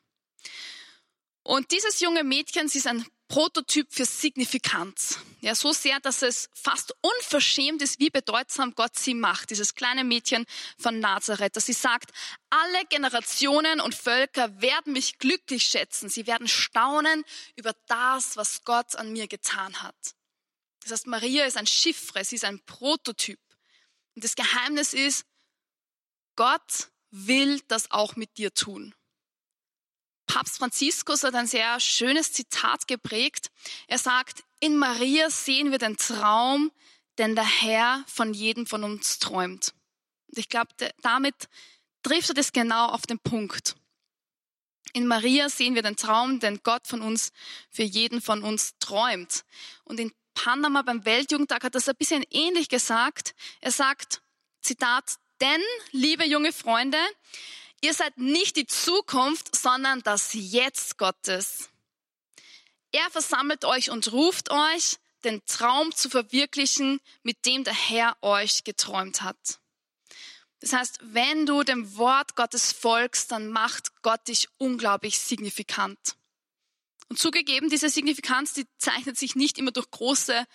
Und 1.43 1.71
dieses 1.73 2.01
junge 2.01 2.25
Mädchen, 2.25 2.69
sie 2.69 2.79
ist 2.79 2.87
ein 2.87 3.07
Prototyp 3.29 3.93
für 3.93 4.07
Signifikanz. 4.07 5.19
Ja, 5.41 5.55
so 5.55 5.73
sehr, 5.73 6.01
dass 6.01 6.23
es 6.23 6.49
fast 6.55 6.95
unverschämt 7.03 7.83
ist, 7.83 8.01
wie 8.01 8.11
bedeutsam 8.11 8.75
Gott 8.75 8.99
sie 8.99 9.15
macht, 9.15 9.51
dieses 9.51 9.75
kleine 9.75 10.03
Mädchen 10.03 10.47
von 10.79 10.99
Nazareth, 10.99 11.55
dass 11.55 11.67
sie 11.67 11.75
sagt, 11.75 12.11
alle 12.51 12.85
Generationen 12.87 13.81
und 13.81 13.95
Völker 13.95 14.61
werden 14.61 14.95
mich 14.95 15.19
glücklich 15.19 15.65
schätzen. 15.65 16.09
Sie 16.09 16.27
werden 16.27 16.49
staunen 16.49 17.25
über 17.55 17.75
das, 17.87 18.37
was 18.37 18.65
Gott 18.65 18.97
an 18.97 19.13
mir 19.13 19.29
getan 19.29 19.83
hat. 19.83 20.15
Das 20.81 20.93
heißt, 20.93 21.07
Maria 21.07 21.45
ist 21.45 21.59
ein 21.59 21.67
Chiffre, 21.67 22.25
sie 22.25 22.37
ist 22.37 22.45
ein 22.45 22.65
Prototyp. 22.65 23.41
Und 24.15 24.25
das 24.25 24.35
Geheimnis 24.35 24.95
ist, 24.95 25.27
Gott 26.35 26.89
will 27.11 27.61
das 27.69 27.91
auch 27.91 28.17
mit 28.17 28.39
dir 28.39 28.55
tun. 28.55 28.95
Papst 30.29 30.59
Franziskus 30.59 31.25
hat 31.25 31.35
ein 31.35 31.49
sehr 31.49 31.81
schönes 31.81 32.33
Zitat 32.33 32.87
geprägt. 32.87 33.51
Er 33.89 33.99
sagt, 33.99 34.45
in 34.61 34.77
Maria 34.77 35.31
sehen 35.31 35.73
wir 35.73 35.79
den 35.79 35.97
Traum, 35.97 36.71
den 37.19 37.35
der 37.35 37.45
Herr 37.45 38.05
von 38.07 38.33
jedem 38.33 38.67
von 38.67 38.85
uns 38.85 39.19
träumt. 39.19 39.75
Und 40.29 40.39
ich 40.39 40.49
glaube, 40.49 40.71
damit 41.03 41.35
trifft 42.03 42.29
er 42.29 42.35
das 42.35 42.53
genau 42.53 42.87
auf 42.87 43.07
den 43.07 43.19
Punkt. 43.19 43.75
In 44.93 45.07
Maria 45.07 45.49
sehen 45.49 45.75
wir 45.75 45.83
den 45.83 45.97
Traum, 45.97 46.41
den 46.41 46.61
Gott 46.63 46.87
von 46.87 47.03
uns 47.03 47.33
für 47.71 47.83
jeden 47.83 48.21
von 48.21 48.43
uns 48.43 48.75
träumt. 48.79 49.45
Und 49.85 49.99
in 49.99 50.13
Panama 50.35 50.83
beim 50.83 51.05
Weltjugendtag 51.05 51.65
hat 51.65 51.75
er 51.75 51.81
das 51.81 51.89
ein 51.89 51.97
bisschen 51.97 52.25
ähnlich 52.31 52.69
gesagt. 52.69 53.35
Er 53.61 53.73
sagt, 53.73 54.23
Zitat, 54.63 55.17
denn, 55.41 55.61
liebe 55.93 56.25
junge 56.25 56.53
Freunde, 56.53 56.99
Ihr 57.81 57.95
seid 57.95 58.19
nicht 58.19 58.57
die 58.57 58.67
Zukunft, 58.67 59.55
sondern 59.55 60.03
das 60.03 60.31
Jetzt 60.33 60.99
Gottes. 60.99 61.69
Er 62.91 63.09
versammelt 63.11 63.65
euch 63.65 63.91
und 63.91 64.13
ruft 64.13 64.51
euch, 64.51 64.99
den 65.25 65.45
Traum 65.47 65.95
zu 65.95 66.11
verwirklichen, 66.11 67.01
mit 67.23 67.45
dem 67.47 67.65
der 67.65 67.75
Herr 67.75 68.17
euch 68.23 68.65
geträumt 68.65 69.23
hat. 69.23 69.61
Das 70.61 70.73
heißt, 70.73 70.99
wenn 71.03 71.47
du 71.47 71.63
dem 71.63 71.97
Wort 71.97 72.35
Gottes 72.35 72.73
folgst, 72.73 73.31
dann 73.31 73.49
macht 73.49 74.03
Gott 74.03 74.27
dich 74.27 74.49
unglaublich 74.59 75.19
signifikant. 75.19 76.17
Und 77.09 77.19
zugegeben, 77.19 77.71
diese 77.71 77.89
Signifikanz, 77.89 78.55
die 78.55 78.67
zeichnet 78.77 79.17
sich 79.17 79.35
nicht 79.35 79.57
immer 79.59 79.71
durch 79.71 79.91
große 79.91 80.47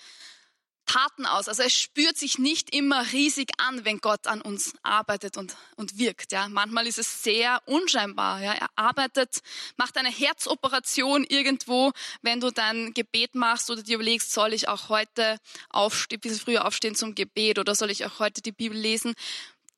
Taten 0.85 1.25
aus. 1.25 1.47
Also 1.47 1.63
es 1.63 1.73
spürt 1.73 2.17
sich 2.17 2.39
nicht 2.39 2.75
immer 2.75 3.11
riesig 3.11 3.51
an, 3.57 3.85
wenn 3.85 3.99
Gott 3.99 4.27
an 4.27 4.41
uns 4.41 4.73
arbeitet 4.83 5.37
und, 5.37 5.55
und 5.75 5.97
wirkt. 5.97 6.31
Ja, 6.31 6.47
manchmal 6.49 6.87
ist 6.87 6.99
es 6.99 7.23
sehr 7.23 7.61
unscheinbar. 7.65 8.41
Ja, 8.41 8.53
er 8.53 8.67
arbeitet, 8.75 9.41
macht 9.77 9.97
eine 9.97 10.11
Herzoperation 10.11 11.23
irgendwo, 11.23 11.91
wenn 12.21 12.39
du 12.39 12.51
dein 12.51 12.93
Gebet 12.93 13.35
machst 13.35 13.69
oder 13.69 13.83
dir 13.83 13.95
überlegst, 13.95 14.31
soll 14.31 14.53
ich 14.53 14.67
auch 14.67 14.89
heute 14.89 15.37
aufstehen, 15.69 16.19
bisschen 16.19 16.39
früher 16.39 16.65
aufstehen 16.65 16.95
zum 16.95 17.15
Gebet 17.15 17.59
oder 17.59 17.75
soll 17.75 17.91
ich 17.91 18.05
auch 18.05 18.19
heute 18.19 18.41
die 18.41 18.51
Bibel 18.51 18.77
lesen? 18.77 19.13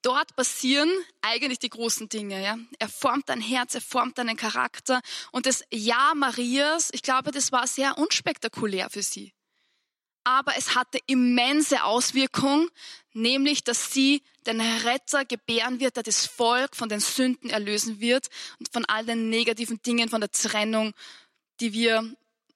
Dort 0.01 0.35
passieren 0.35 0.91
eigentlich 1.21 1.57
die 1.57 1.69
großen 1.69 2.09
Dinge. 2.09 2.43
Ja? 2.43 2.57
Er 2.77 2.89
formt 2.89 3.29
dein 3.29 3.41
Herz, 3.41 3.73
er 3.73 3.81
formt 3.81 4.19
deinen 4.19 4.37
Charakter. 4.37 5.01
Und 5.31 5.47
das 5.47 5.63
Ja 5.71 6.13
Marias, 6.15 6.89
ich 6.93 7.01
glaube, 7.01 7.31
das 7.31 7.51
war 7.51 7.65
sehr 7.65 7.97
unspektakulär 7.97 8.89
für 8.91 9.01
sie 9.01 9.33
aber 10.25 10.57
es 10.57 10.75
hatte 10.75 10.99
immense 11.05 11.83
Auswirkung, 11.83 12.69
nämlich, 13.13 13.63
dass 13.63 13.93
sie 13.93 14.23
den 14.45 14.59
Retter 14.59 15.23
gebären 15.23 15.79
wird, 15.79 15.95
der 15.95 16.03
das 16.03 16.25
Volk 16.25 16.75
von 16.75 16.89
den 16.89 16.99
Sünden 16.99 17.49
erlösen 17.49 17.99
wird 18.01 18.27
und 18.59 18.71
von 18.73 18.85
all 18.85 19.05
den 19.05 19.29
negativen 19.29 19.81
Dingen, 19.83 20.09
von 20.09 20.21
der 20.21 20.31
Trennung, 20.31 20.93
die 21.59 21.73
wir, 21.73 22.15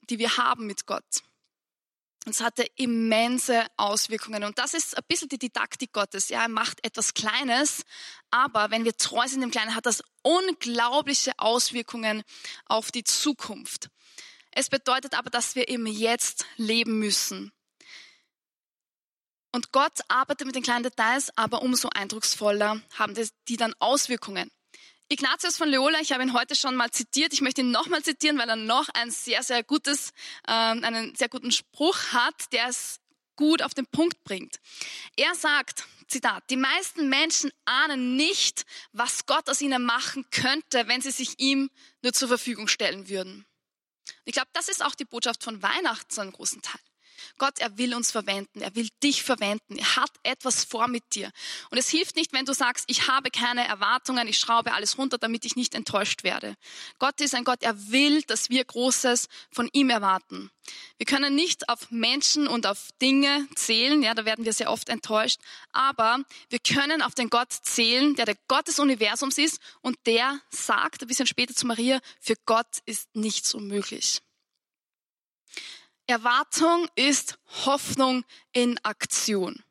die 0.10 0.20
wir 0.20 0.38
haben 0.38 0.66
mit 0.66 0.86
Gott. 0.88 1.24
Und 2.26 2.36
es 2.36 2.42
hatte 2.42 2.66
immense 2.76 3.66
Auswirkungen. 3.78 4.44
Und 4.44 4.58
das 4.58 4.74
ist 4.74 4.98
ein 4.98 5.04
bisschen 5.08 5.30
die 5.30 5.40
Didaktik 5.40 5.94
Gottes. 5.94 6.30
Ja, 6.30 6.42
er 6.42 6.50
macht 6.50 6.84
etwas 6.86 7.14
Kleines, 7.14 7.84
aber 8.30 8.72
wenn 8.72 8.84
wir 8.84 8.98
treu 8.98 9.28
sind 9.28 9.42
im 9.42 9.52
Kleinen, 9.52 9.76
hat 9.76 9.86
das 9.86 10.04
unglaubliche 10.22 11.32
Auswirkungen 11.38 12.24
auf 12.66 12.92
die 12.92 13.04
Zukunft. 13.04 13.90
Es 14.52 14.70
bedeutet 14.70 15.14
aber, 15.14 15.30
dass 15.30 15.56
wir 15.56 15.70
im 15.70 15.86
Jetzt 15.86 16.46
leben 16.58 17.00
müssen. 17.00 17.52
Und 19.52 19.72
Gott 19.72 20.00
arbeitet 20.08 20.46
mit 20.46 20.56
den 20.56 20.64
kleinen 20.64 20.84
Details, 20.84 21.30
aber 21.36 21.62
umso 21.62 21.90
eindrucksvoller 21.90 22.82
haben 22.98 23.16
die 23.48 23.58
dann 23.58 23.74
Auswirkungen. 23.80 24.52
Ignatius 25.12 25.58
von 25.58 25.70
Loyola, 25.70 26.00
ich 26.02 26.12
habe 26.12 26.22
ihn 26.22 26.34
heute 26.34 26.56
schon 26.56 26.76
mal 26.76 26.92
zitiert, 26.92 27.34
ich 27.34 27.42
möchte 27.42 27.62
ihn 27.62 27.72
nochmal 27.72 28.04
zitieren, 28.04 28.38
weil 28.38 28.48
er 28.48 28.56
noch 28.56 28.90
ein 28.90 29.10
sehr, 29.10 29.42
sehr 29.42 29.64
gutes, 29.64 30.12
äh, 30.48 30.52
einen 30.52 31.16
sehr 31.16 31.30
guten 31.30 31.52
Spruch 31.52 31.98
hat, 32.12 32.54
der 32.54 32.68
es 32.68 33.00
gut 33.36 33.64
auf 33.64 33.74
den 33.74 33.88
Punkt 33.88 34.24
bringt. 34.24 34.60
Er 35.16 35.34
sagt, 35.34 35.86
Zitat, 36.08 36.44
die 36.52 36.58
meisten 36.58 37.10
Menschen 37.10 37.52
ahnen 37.66 38.18
nicht, 38.18 38.66
was 38.92 39.26
Gott 39.26 39.50
aus 39.50 39.62
ihnen 39.62 39.84
machen 39.84 40.26
könnte, 40.30 40.88
wenn 40.88 41.02
sie 41.02 41.12
sich 41.12 41.40
ihm 41.40 41.72
nur 42.04 42.14
zur 42.14 42.28
Verfügung 42.28 42.68
stellen 42.68 43.10
würden. 43.10 43.48
Ich 44.26 44.34
glaube, 44.34 44.50
das 44.54 44.70
ist 44.70 44.84
auch 44.84 44.94
die 44.94 45.06
Botschaft 45.06 45.44
von 45.44 45.64
Weihnachten 45.64 46.10
zu 46.10 46.22
einem 46.22 46.34
großen 46.34 46.62
Teil. 46.62 46.82
Gott, 47.40 47.60
er 47.60 47.78
will 47.78 47.96
uns 47.96 48.12
verwenden, 48.12 48.62
er 48.62 48.76
will 48.76 48.88
dich 49.02 49.24
verwenden, 49.24 49.78
er 49.78 49.96
hat 49.96 50.12
etwas 50.24 50.64
vor 50.64 50.88
mit 50.88 51.16
dir. 51.16 51.32
Und 51.72 51.80
es 51.80 51.90
hilft 51.90 52.16
nicht, 52.16 52.34
wenn 52.34 52.46
du 52.46 52.54
sagst, 52.54 52.86
ich 52.88 53.08
habe 53.08 53.32
keine 53.32 53.68
Erwartungen, 53.68 54.28
ich 54.28 54.38
schraube 54.38 54.74
alles 54.74 54.98
runter, 55.00 55.18
damit 55.18 55.46
ich 55.46 55.56
nicht 55.56 55.74
enttäuscht 55.74 56.24
werde. 56.24 56.56
Gott 57.00 57.20
ist 57.22 57.34
ein 57.34 57.44
Gott, 57.44 57.64
er 57.64 57.92
will, 57.92 58.22
dass 58.24 58.50
wir 58.50 58.64
Großes 58.64 59.28
von 59.52 59.70
ihm 59.74 59.90
erwarten. 59.90 60.52
Wir 60.98 61.06
können 61.06 61.34
nicht 61.34 61.70
auf 61.70 61.90
Menschen 61.90 62.48
und 62.48 62.68
auf 62.68 62.90
Dinge 63.02 63.48
zählen, 63.56 64.04
ja, 64.04 64.14
da 64.14 64.26
werden 64.26 64.46
wir 64.46 64.54
sehr 64.54 64.72
oft 64.72 64.90
enttäuscht, 64.90 65.40
aber 65.72 66.20
wir 66.50 66.60
können 66.60 67.02
auf 67.02 67.16
den 67.16 67.30
Gott 67.30 67.52
zählen, 67.52 68.16
der 68.16 68.26
der 68.26 68.38
Gott 68.48 68.68
des 68.68 68.80
Universums 68.80 69.38
ist 69.38 69.60
und 69.82 69.98
der 70.06 70.40
sagt 70.52 71.02
ein 71.02 71.08
bisschen 71.08 71.28
später 71.28 71.56
zu 71.56 71.66
Maria, 71.66 72.00
für 72.20 72.36
Gott 72.46 72.80
ist 72.86 73.16
nichts 73.16 73.54
unmöglich. 73.54 74.22
Erwartung 76.10 76.88
ist 76.96 77.38
Hoffnung 77.66 78.26
in 78.52 78.84
Aktion. 78.84 79.64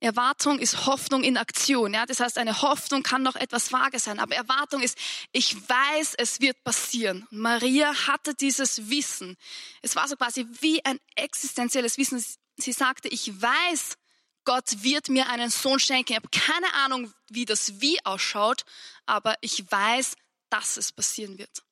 Erwartung 0.00 0.58
ist 0.58 0.86
Hoffnung 0.86 1.22
in 1.22 1.36
Aktion. 1.36 1.94
Ja? 1.94 2.06
Das 2.06 2.18
heißt, 2.18 2.38
eine 2.38 2.60
Hoffnung 2.60 3.04
kann 3.04 3.22
noch 3.22 3.36
etwas 3.36 3.70
vage 3.70 4.00
sein, 4.00 4.18
aber 4.18 4.34
Erwartung 4.34 4.82
ist, 4.82 4.98
ich 5.30 5.56
weiß, 5.68 6.14
es 6.18 6.40
wird 6.40 6.64
passieren. 6.64 7.24
Maria 7.30 7.94
hatte 8.08 8.34
dieses 8.34 8.90
Wissen. 8.90 9.36
Es 9.80 9.94
war 9.94 10.08
so 10.08 10.16
quasi 10.16 10.44
wie 10.60 10.84
ein 10.84 10.98
existenzielles 11.14 11.98
Wissen. 11.98 12.22
Sie 12.56 12.72
sagte, 12.72 13.06
ich 13.06 13.40
weiß, 13.40 13.98
Gott 14.44 14.82
wird 14.82 15.08
mir 15.08 15.28
einen 15.28 15.50
Sohn 15.50 15.78
schenken. 15.78 16.14
Ich 16.14 16.16
habe 16.16 16.28
keine 16.30 16.74
Ahnung, 16.74 17.12
wie 17.28 17.44
das 17.44 17.80
wie 17.80 18.04
ausschaut, 18.04 18.64
aber 19.06 19.36
ich 19.40 19.70
weiß, 19.70 20.16
dass 20.50 20.76
es 20.76 20.90
passieren 20.90 21.38
wird. 21.38 21.62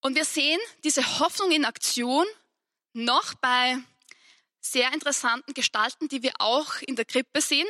Und 0.00 0.14
wir 0.14 0.24
sehen 0.24 0.60
diese 0.84 1.20
Hoffnung 1.20 1.50
in 1.50 1.64
Aktion 1.64 2.26
noch 2.92 3.34
bei 3.34 3.76
sehr 4.60 4.92
interessanten 4.92 5.54
Gestalten, 5.54 6.08
die 6.08 6.22
wir 6.22 6.32
auch 6.38 6.80
in 6.82 6.96
der 6.96 7.04
Krippe 7.04 7.40
sehen. 7.40 7.66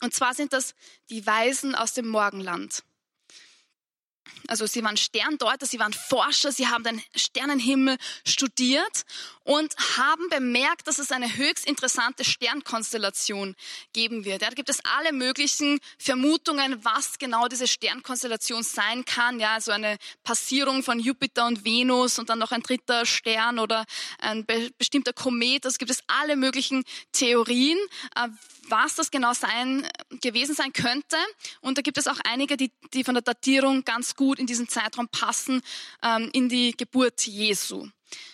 Und 0.00 0.14
zwar 0.14 0.34
sind 0.34 0.52
das 0.52 0.74
die 1.10 1.26
Weisen 1.26 1.74
aus 1.74 1.92
dem 1.92 2.08
Morgenland. 2.08 2.84
Also 4.46 4.66
sie 4.66 4.82
waren 4.82 4.96
Sterndeuter, 4.96 5.66
sie 5.66 5.78
waren 5.78 5.92
Forscher, 5.92 6.52
sie 6.52 6.68
haben 6.68 6.84
den 6.84 7.02
Sternenhimmel 7.14 7.96
studiert 8.24 9.04
und 9.44 9.74
haben 9.96 10.28
bemerkt, 10.30 10.86
dass 10.86 10.98
es 10.98 11.10
eine 11.10 11.36
höchst 11.36 11.66
interessante 11.66 12.24
Sternkonstellation 12.24 13.56
geben 13.92 14.24
wird. 14.24 14.42
Da 14.42 14.50
gibt 14.50 14.68
es 14.68 14.80
alle 14.84 15.12
möglichen 15.12 15.80
Vermutungen, 15.98 16.84
was 16.84 17.18
genau 17.18 17.48
diese 17.48 17.66
Sternkonstellation 17.66 18.62
sein 18.62 19.04
kann. 19.04 19.40
Ja, 19.40 19.60
so 19.60 19.72
eine 19.72 19.96
Passierung 20.22 20.82
von 20.82 21.00
Jupiter 21.00 21.46
und 21.46 21.64
Venus 21.64 22.18
und 22.18 22.28
dann 22.28 22.38
noch 22.38 22.52
ein 22.52 22.62
dritter 22.62 23.06
Stern 23.06 23.58
oder 23.58 23.84
ein 24.18 24.46
bestimmter 24.78 25.12
Komet. 25.12 25.64
Das 25.64 25.78
gibt 25.78 25.90
es 25.90 26.02
alle 26.06 26.36
möglichen 26.36 26.84
Theorien, 27.12 27.78
äh, 28.16 28.28
was 28.70 28.94
das 28.94 29.10
genau 29.10 29.32
sein, 29.32 29.88
gewesen 30.20 30.54
sein 30.54 30.72
könnte. 30.72 31.16
Und 31.60 31.78
da 31.78 31.82
gibt 31.82 31.98
es 31.98 32.06
auch 32.06 32.18
einige, 32.24 32.56
die, 32.56 32.72
die 32.94 33.04
von 33.04 33.14
der 33.14 33.22
Datierung 33.22 33.84
ganz 33.84 34.14
gut 34.14 34.38
in 34.38 34.46
diesen 34.46 34.68
Zeitraum 34.68 35.08
passen, 35.08 35.62
ähm, 36.02 36.30
in 36.32 36.48
die 36.48 36.76
Geburt 36.76 37.26
Jesu. 37.26 37.88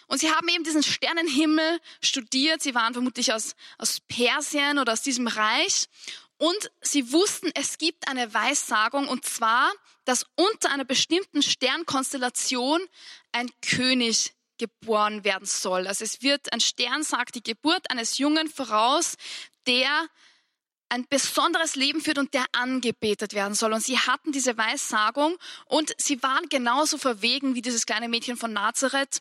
Und 0.06 0.18
sie 0.18 0.30
haben 0.30 0.48
eben 0.48 0.64
diesen 0.64 0.82
Sternenhimmel 0.82 1.80
studiert. 2.00 2.62
Sie 2.62 2.74
waren 2.74 2.92
vermutlich 2.92 3.32
aus, 3.32 3.54
aus 3.78 4.00
Persien 4.00 4.78
oder 4.78 4.92
aus 4.92 5.02
diesem 5.02 5.26
Reich. 5.26 5.86
Und 6.36 6.70
sie 6.80 7.12
wussten, 7.12 7.50
es 7.54 7.78
gibt 7.78 8.08
eine 8.08 8.32
Weissagung, 8.34 9.08
und 9.08 9.24
zwar, 9.24 9.72
dass 10.04 10.26
unter 10.36 10.70
einer 10.70 10.84
bestimmten 10.84 11.42
Sternkonstellation 11.42 12.80
ein 13.32 13.50
König 13.62 14.34
geboren 14.58 15.24
werden 15.24 15.46
soll. 15.46 15.86
Also 15.86 16.04
es 16.04 16.22
wird, 16.22 16.52
ein 16.52 16.60
Stern 16.60 17.02
sagt 17.02 17.34
die 17.34 17.42
Geburt 17.42 17.90
eines 17.90 18.18
Jungen 18.18 18.48
voraus, 18.48 19.16
der 19.66 20.08
ein 20.88 21.06
besonderes 21.08 21.74
Leben 21.74 22.00
führt 22.00 22.18
und 22.18 22.34
der 22.34 22.44
angebetet 22.52 23.32
werden 23.34 23.54
soll. 23.54 23.72
Und 23.72 23.82
sie 23.82 23.98
hatten 23.98 24.32
diese 24.32 24.56
Weissagung 24.56 25.36
und 25.66 25.94
sie 25.98 26.22
waren 26.22 26.48
genauso 26.48 26.98
verwegen 26.98 27.54
wie 27.54 27.62
dieses 27.62 27.86
kleine 27.86 28.08
Mädchen 28.08 28.36
von 28.36 28.52
Nazareth. 28.52 29.20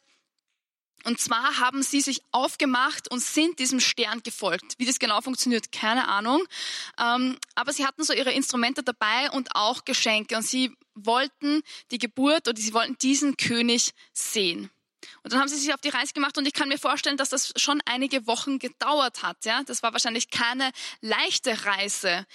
Und 1.05 1.19
zwar 1.19 1.59
haben 1.59 1.83
sie 1.83 1.99
sich 1.99 2.21
aufgemacht 2.31 3.11
und 3.11 3.21
sind 3.21 3.59
diesem 3.59 3.79
Stern 3.81 4.23
gefolgt. 4.23 4.75
Wie 4.77 4.85
das 4.85 4.99
genau 4.99 5.19
funktioniert, 5.19 5.71
keine 5.71 6.07
Ahnung. 6.07 6.43
Ähm, 6.97 7.37
aber 7.55 7.73
sie 7.73 7.85
hatten 7.85 8.03
so 8.03 8.13
ihre 8.13 8.31
Instrumente 8.31 8.83
dabei 8.83 9.29
und 9.31 9.55
auch 9.55 9.83
Geschenke. 9.83 10.37
Und 10.37 10.43
sie 10.43 10.71
wollten 10.95 11.61
die 11.91 11.97
Geburt 11.97 12.47
oder 12.47 12.59
sie 12.59 12.73
wollten 12.73 12.97
diesen 12.99 13.35
König 13.35 13.93
sehen. 14.13 14.69
Und 15.23 15.33
dann 15.33 15.39
haben 15.39 15.47
sie 15.47 15.57
sich 15.57 15.73
auf 15.73 15.81
die 15.81 15.89
Reise 15.89 16.13
gemacht 16.13 16.37
und 16.37 16.45
ich 16.45 16.53
kann 16.53 16.69
mir 16.69 16.77
vorstellen, 16.77 17.17
dass 17.17 17.29
das 17.29 17.53
schon 17.57 17.81
einige 17.85 18.27
Wochen 18.27 18.59
gedauert 18.59 19.23
hat. 19.23 19.45
Ja, 19.45 19.63
das 19.63 19.83
war 19.83 19.93
wahrscheinlich 19.93 20.29
keine 20.29 20.71
leichte 21.01 21.65
Reise. 21.65 22.25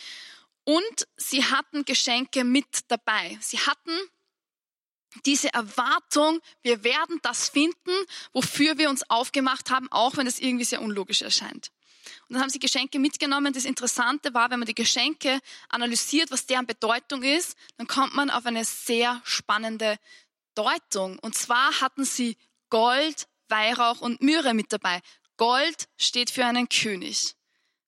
Und 0.65 1.09
sie 1.17 1.45
hatten 1.45 1.85
Geschenke 1.85 2.45
mit 2.45 2.67
dabei. 2.89 3.39
Sie 3.41 3.59
hatten 3.59 3.99
diese 5.25 5.53
Erwartung, 5.53 6.41
wir 6.63 6.85
werden 6.85 7.19
das 7.23 7.49
finden, 7.49 7.93
wofür 8.33 8.79
wir 8.79 8.91
uns 8.91 9.09
aufgemacht 9.09 9.71
haben, 9.71 9.91
auch 9.91 10.17
wenn 10.17 10.27
es 10.27 10.39
irgendwie 10.39 10.65
sehr 10.65 10.83
unlogisch 10.83 11.23
erscheint. 11.23 11.71
Und 12.29 12.35
dann 12.35 12.43
haben 12.43 12.51
sie 12.51 12.59
Geschenke 12.59 12.99
mitgenommen. 12.99 13.53
Das 13.53 13.65
Interessante 13.65 14.35
war, 14.35 14.51
wenn 14.51 14.59
man 14.59 14.67
die 14.67 14.75
Geschenke 14.75 15.41
analysiert, 15.69 16.31
was 16.31 16.47
deren 16.47 16.67
Bedeutung 16.67 17.23
ist, 17.23 17.57
dann 17.77 17.87
kommt 17.87 18.15
man 18.15 18.31
auf 18.31 18.47
eine 18.47 18.65
sehr 18.65 19.21
spannende 19.25 19.99
Deutung. 20.55 21.19
Und 21.21 21.35
zwar 21.35 21.81
hatten 21.81 22.05
sie 22.05 22.37
Gold, 22.71 23.27
Weihrauch 23.49 24.01
und 24.01 24.21
Myrrhe 24.23 24.55
mit 24.55 24.73
dabei. 24.73 25.01
Gold 25.37 25.89
steht 25.97 26.31
für 26.31 26.45
einen 26.45 26.69
König. 26.69 27.35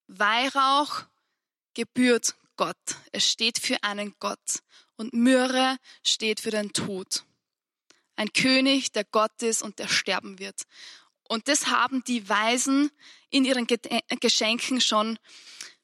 Weihrauch 0.07 1.03
gebührt 1.73 2.35
Gott. 2.57 2.77
Es 3.11 3.29
steht 3.29 3.59
für 3.59 3.83
einen 3.83 4.15
Gott. 4.19 4.59
Und 4.95 5.13
Myrrhe 5.13 5.77
steht 6.03 6.39
für 6.39 6.51
den 6.51 6.73
Tod. 6.73 7.25
Ein 8.15 8.33
König, 8.33 8.91
der 8.91 9.03
Gott 9.03 9.41
ist 9.41 9.63
und 9.63 9.79
der 9.79 9.87
sterben 9.87 10.39
wird. 10.39 10.63
Und 11.27 11.47
das 11.47 11.67
haben 11.67 12.03
die 12.03 12.27
Weisen 12.27 12.91
in 13.29 13.45
ihren 13.45 13.65
Geschenken 14.19 14.81
schon 14.81 15.17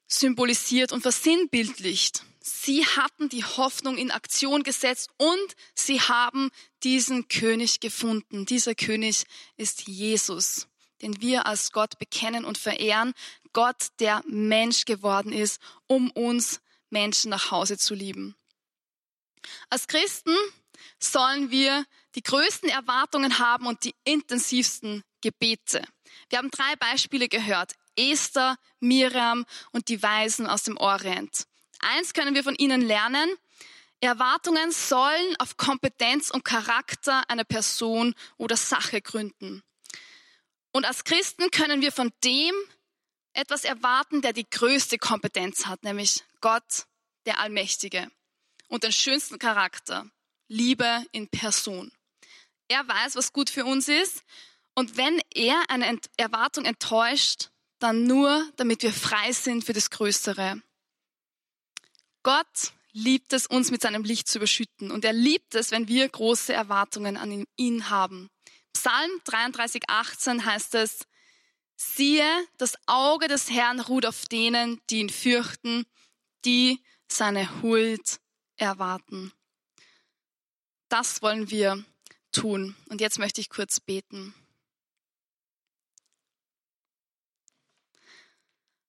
symbolisiert 0.08 0.92
und 0.92 1.02
versinnbildlicht. 1.02 2.24
Sie 2.50 2.86
hatten 2.86 3.28
die 3.28 3.44
Hoffnung 3.44 3.98
in 3.98 4.10
Aktion 4.10 4.64
gesetzt 4.64 5.10
und 5.18 5.56
sie 5.76 6.00
haben 6.00 6.50
diesen 6.82 7.28
König 7.28 7.82
gefunden. 7.82 8.46
Dieser 8.46 8.74
König 8.74 9.26
ist 9.58 9.90
Jesus, 9.90 10.70
den 11.02 11.20
wir 11.20 11.46
als 11.46 11.74
Gott 11.74 12.00
bekennen 12.00 12.46
und 12.46 12.58
verehren. 12.58 13.14
Gott, 13.52 13.88
der 14.00 14.24
Mensch 14.28 14.86
geworden 14.86 15.34
ist, 15.34 15.62
um 15.88 16.10
uns 16.12 16.62
Menschen 16.90 17.32
nach 17.32 17.52
Hause 17.52 17.78
zu 17.78 17.94
lieben. 17.94 18.34
Als 19.70 19.88
Christen 19.88 20.36
sollen 21.02 21.52
wir 21.52 21.86
die 22.16 22.24
größten 22.24 22.70
Erwartungen 22.70 23.40
haben 23.40 23.68
und 23.68 23.84
die 23.84 23.96
intensivsten 24.06 25.04
Gebete. 25.20 25.84
Wir 26.30 26.38
haben 26.38 26.52
drei 26.52 26.78
Beispiele 26.78 27.28
gehört. 27.28 27.74
Esther, 27.98 28.58
Miriam 28.80 29.46
und 29.74 29.90
die 29.90 30.02
Weisen 30.02 30.48
aus 30.48 30.64
dem 30.64 30.78
Orient. 30.78 31.46
Eins 31.80 32.14
können 32.14 32.36
wir 32.36 32.44
von 32.44 32.56
ihnen 32.56 32.82
lernen. 32.82 33.30
Erwartungen 34.00 34.72
sollen 34.72 35.36
auf 35.40 35.58
Kompetenz 35.58 36.30
und 36.30 36.46
Charakter 36.46 37.30
einer 37.30 37.44
Person 37.44 38.14
oder 38.38 38.56
Sache 38.56 39.02
gründen. 39.02 39.64
Und 40.72 40.86
als 40.86 41.04
Christen 41.04 41.50
können 41.50 41.82
wir 41.82 41.92
von 41.92 42.12
dem 42.24 42.54
etwas 43.34 43.64
erwarten, 43.64 44.22
der 44.22 44.34
die 44.34 44.50
größte 44.50 44.98
Kompetenz 44.98 45.66
hat, 45.66 45.84
nämlich 45.84 46.24
Gott, 46.42 46.86
der 47.26 47.40
Allmächtige 47.40 48.08
und 48.68 48.84
den 48.84 48.92
schönsten 48.92 49.40
Charakter, 49.40 50.10
Liebe 50.48 51.06
in 51.12 51.28
Person. 51.30 51.92
Er 52.68 52.88
weiß, 52.88 53.16
was 53.16 53.34
gut 53.34 53.50
für 53.50 53.66
uns 53.66 53.88
ist 53.88 54.24
und 54.76 54.98
wenn 54.98 55.20
er 55.34 55.70
eine 55.70 56.00
Erwartung 56.18 56.66
enttäuscht, 56.66 57.50
dann 57.80 58.06
nur, 58.06 58.48
damit 58.58 58.84
wir 58.84 58.94
frei 58.94 59.32
sind 59.32 59.64
für 59.64 59.74
das 59.74 59.90
Größere. 59.90 60.62
Gott 62.24 62.74
liebt 62.92 63.34
es, 63.34 63.46
uns 63.48 63.72
mit 63.72 63.82
seinem 63.82 64.04
Licht 64.04 64.28
zu 64.28 64.40
überschütten. 64.40 64.92
Und 64.92 65.06
er 65.06 65.14
liebt 65.14 65.56
es, 65.56 65.72
wenn 65.72 65.88
wir 65.88 66.10
große 66.10 66.54
Erwartungen 66.54 67.18
an 67.18 67.46
ihn 67.56 67.90
haben. 67.90 68.30
Psalm 68.74 69.12
33, 69.26 69.84
18 69.88 70.46
heißt 70.46 70.76
es, 70.76 71.00
siehe, 71.76 72.28
das 72.58 72.76
Auge 72.88 73.28
des 73.28 73.50
Herrn 73.50 73.80
ruht 73.80 74.06
auf 74.06 74.26
denen, 74.26 74.82
die 74.90 75.00
ihn 75.00 75.10
fürchten, 75.10 75.86
die 76.46 76.84
seine 77.08 77.62
Huld 77.62 78.20
erwarten. 78.56 79.32
Das 80.90 81.22
wollen 81.22 81.50
wir 81.50 81.84
tun. 82.32 82.76
Und 82.90 83.02
jetzt 83.02 83.20
möchte 83.20 83.42
ich 83.42 83.50
kurz 83.50 83.80
beten. 83.80 84.34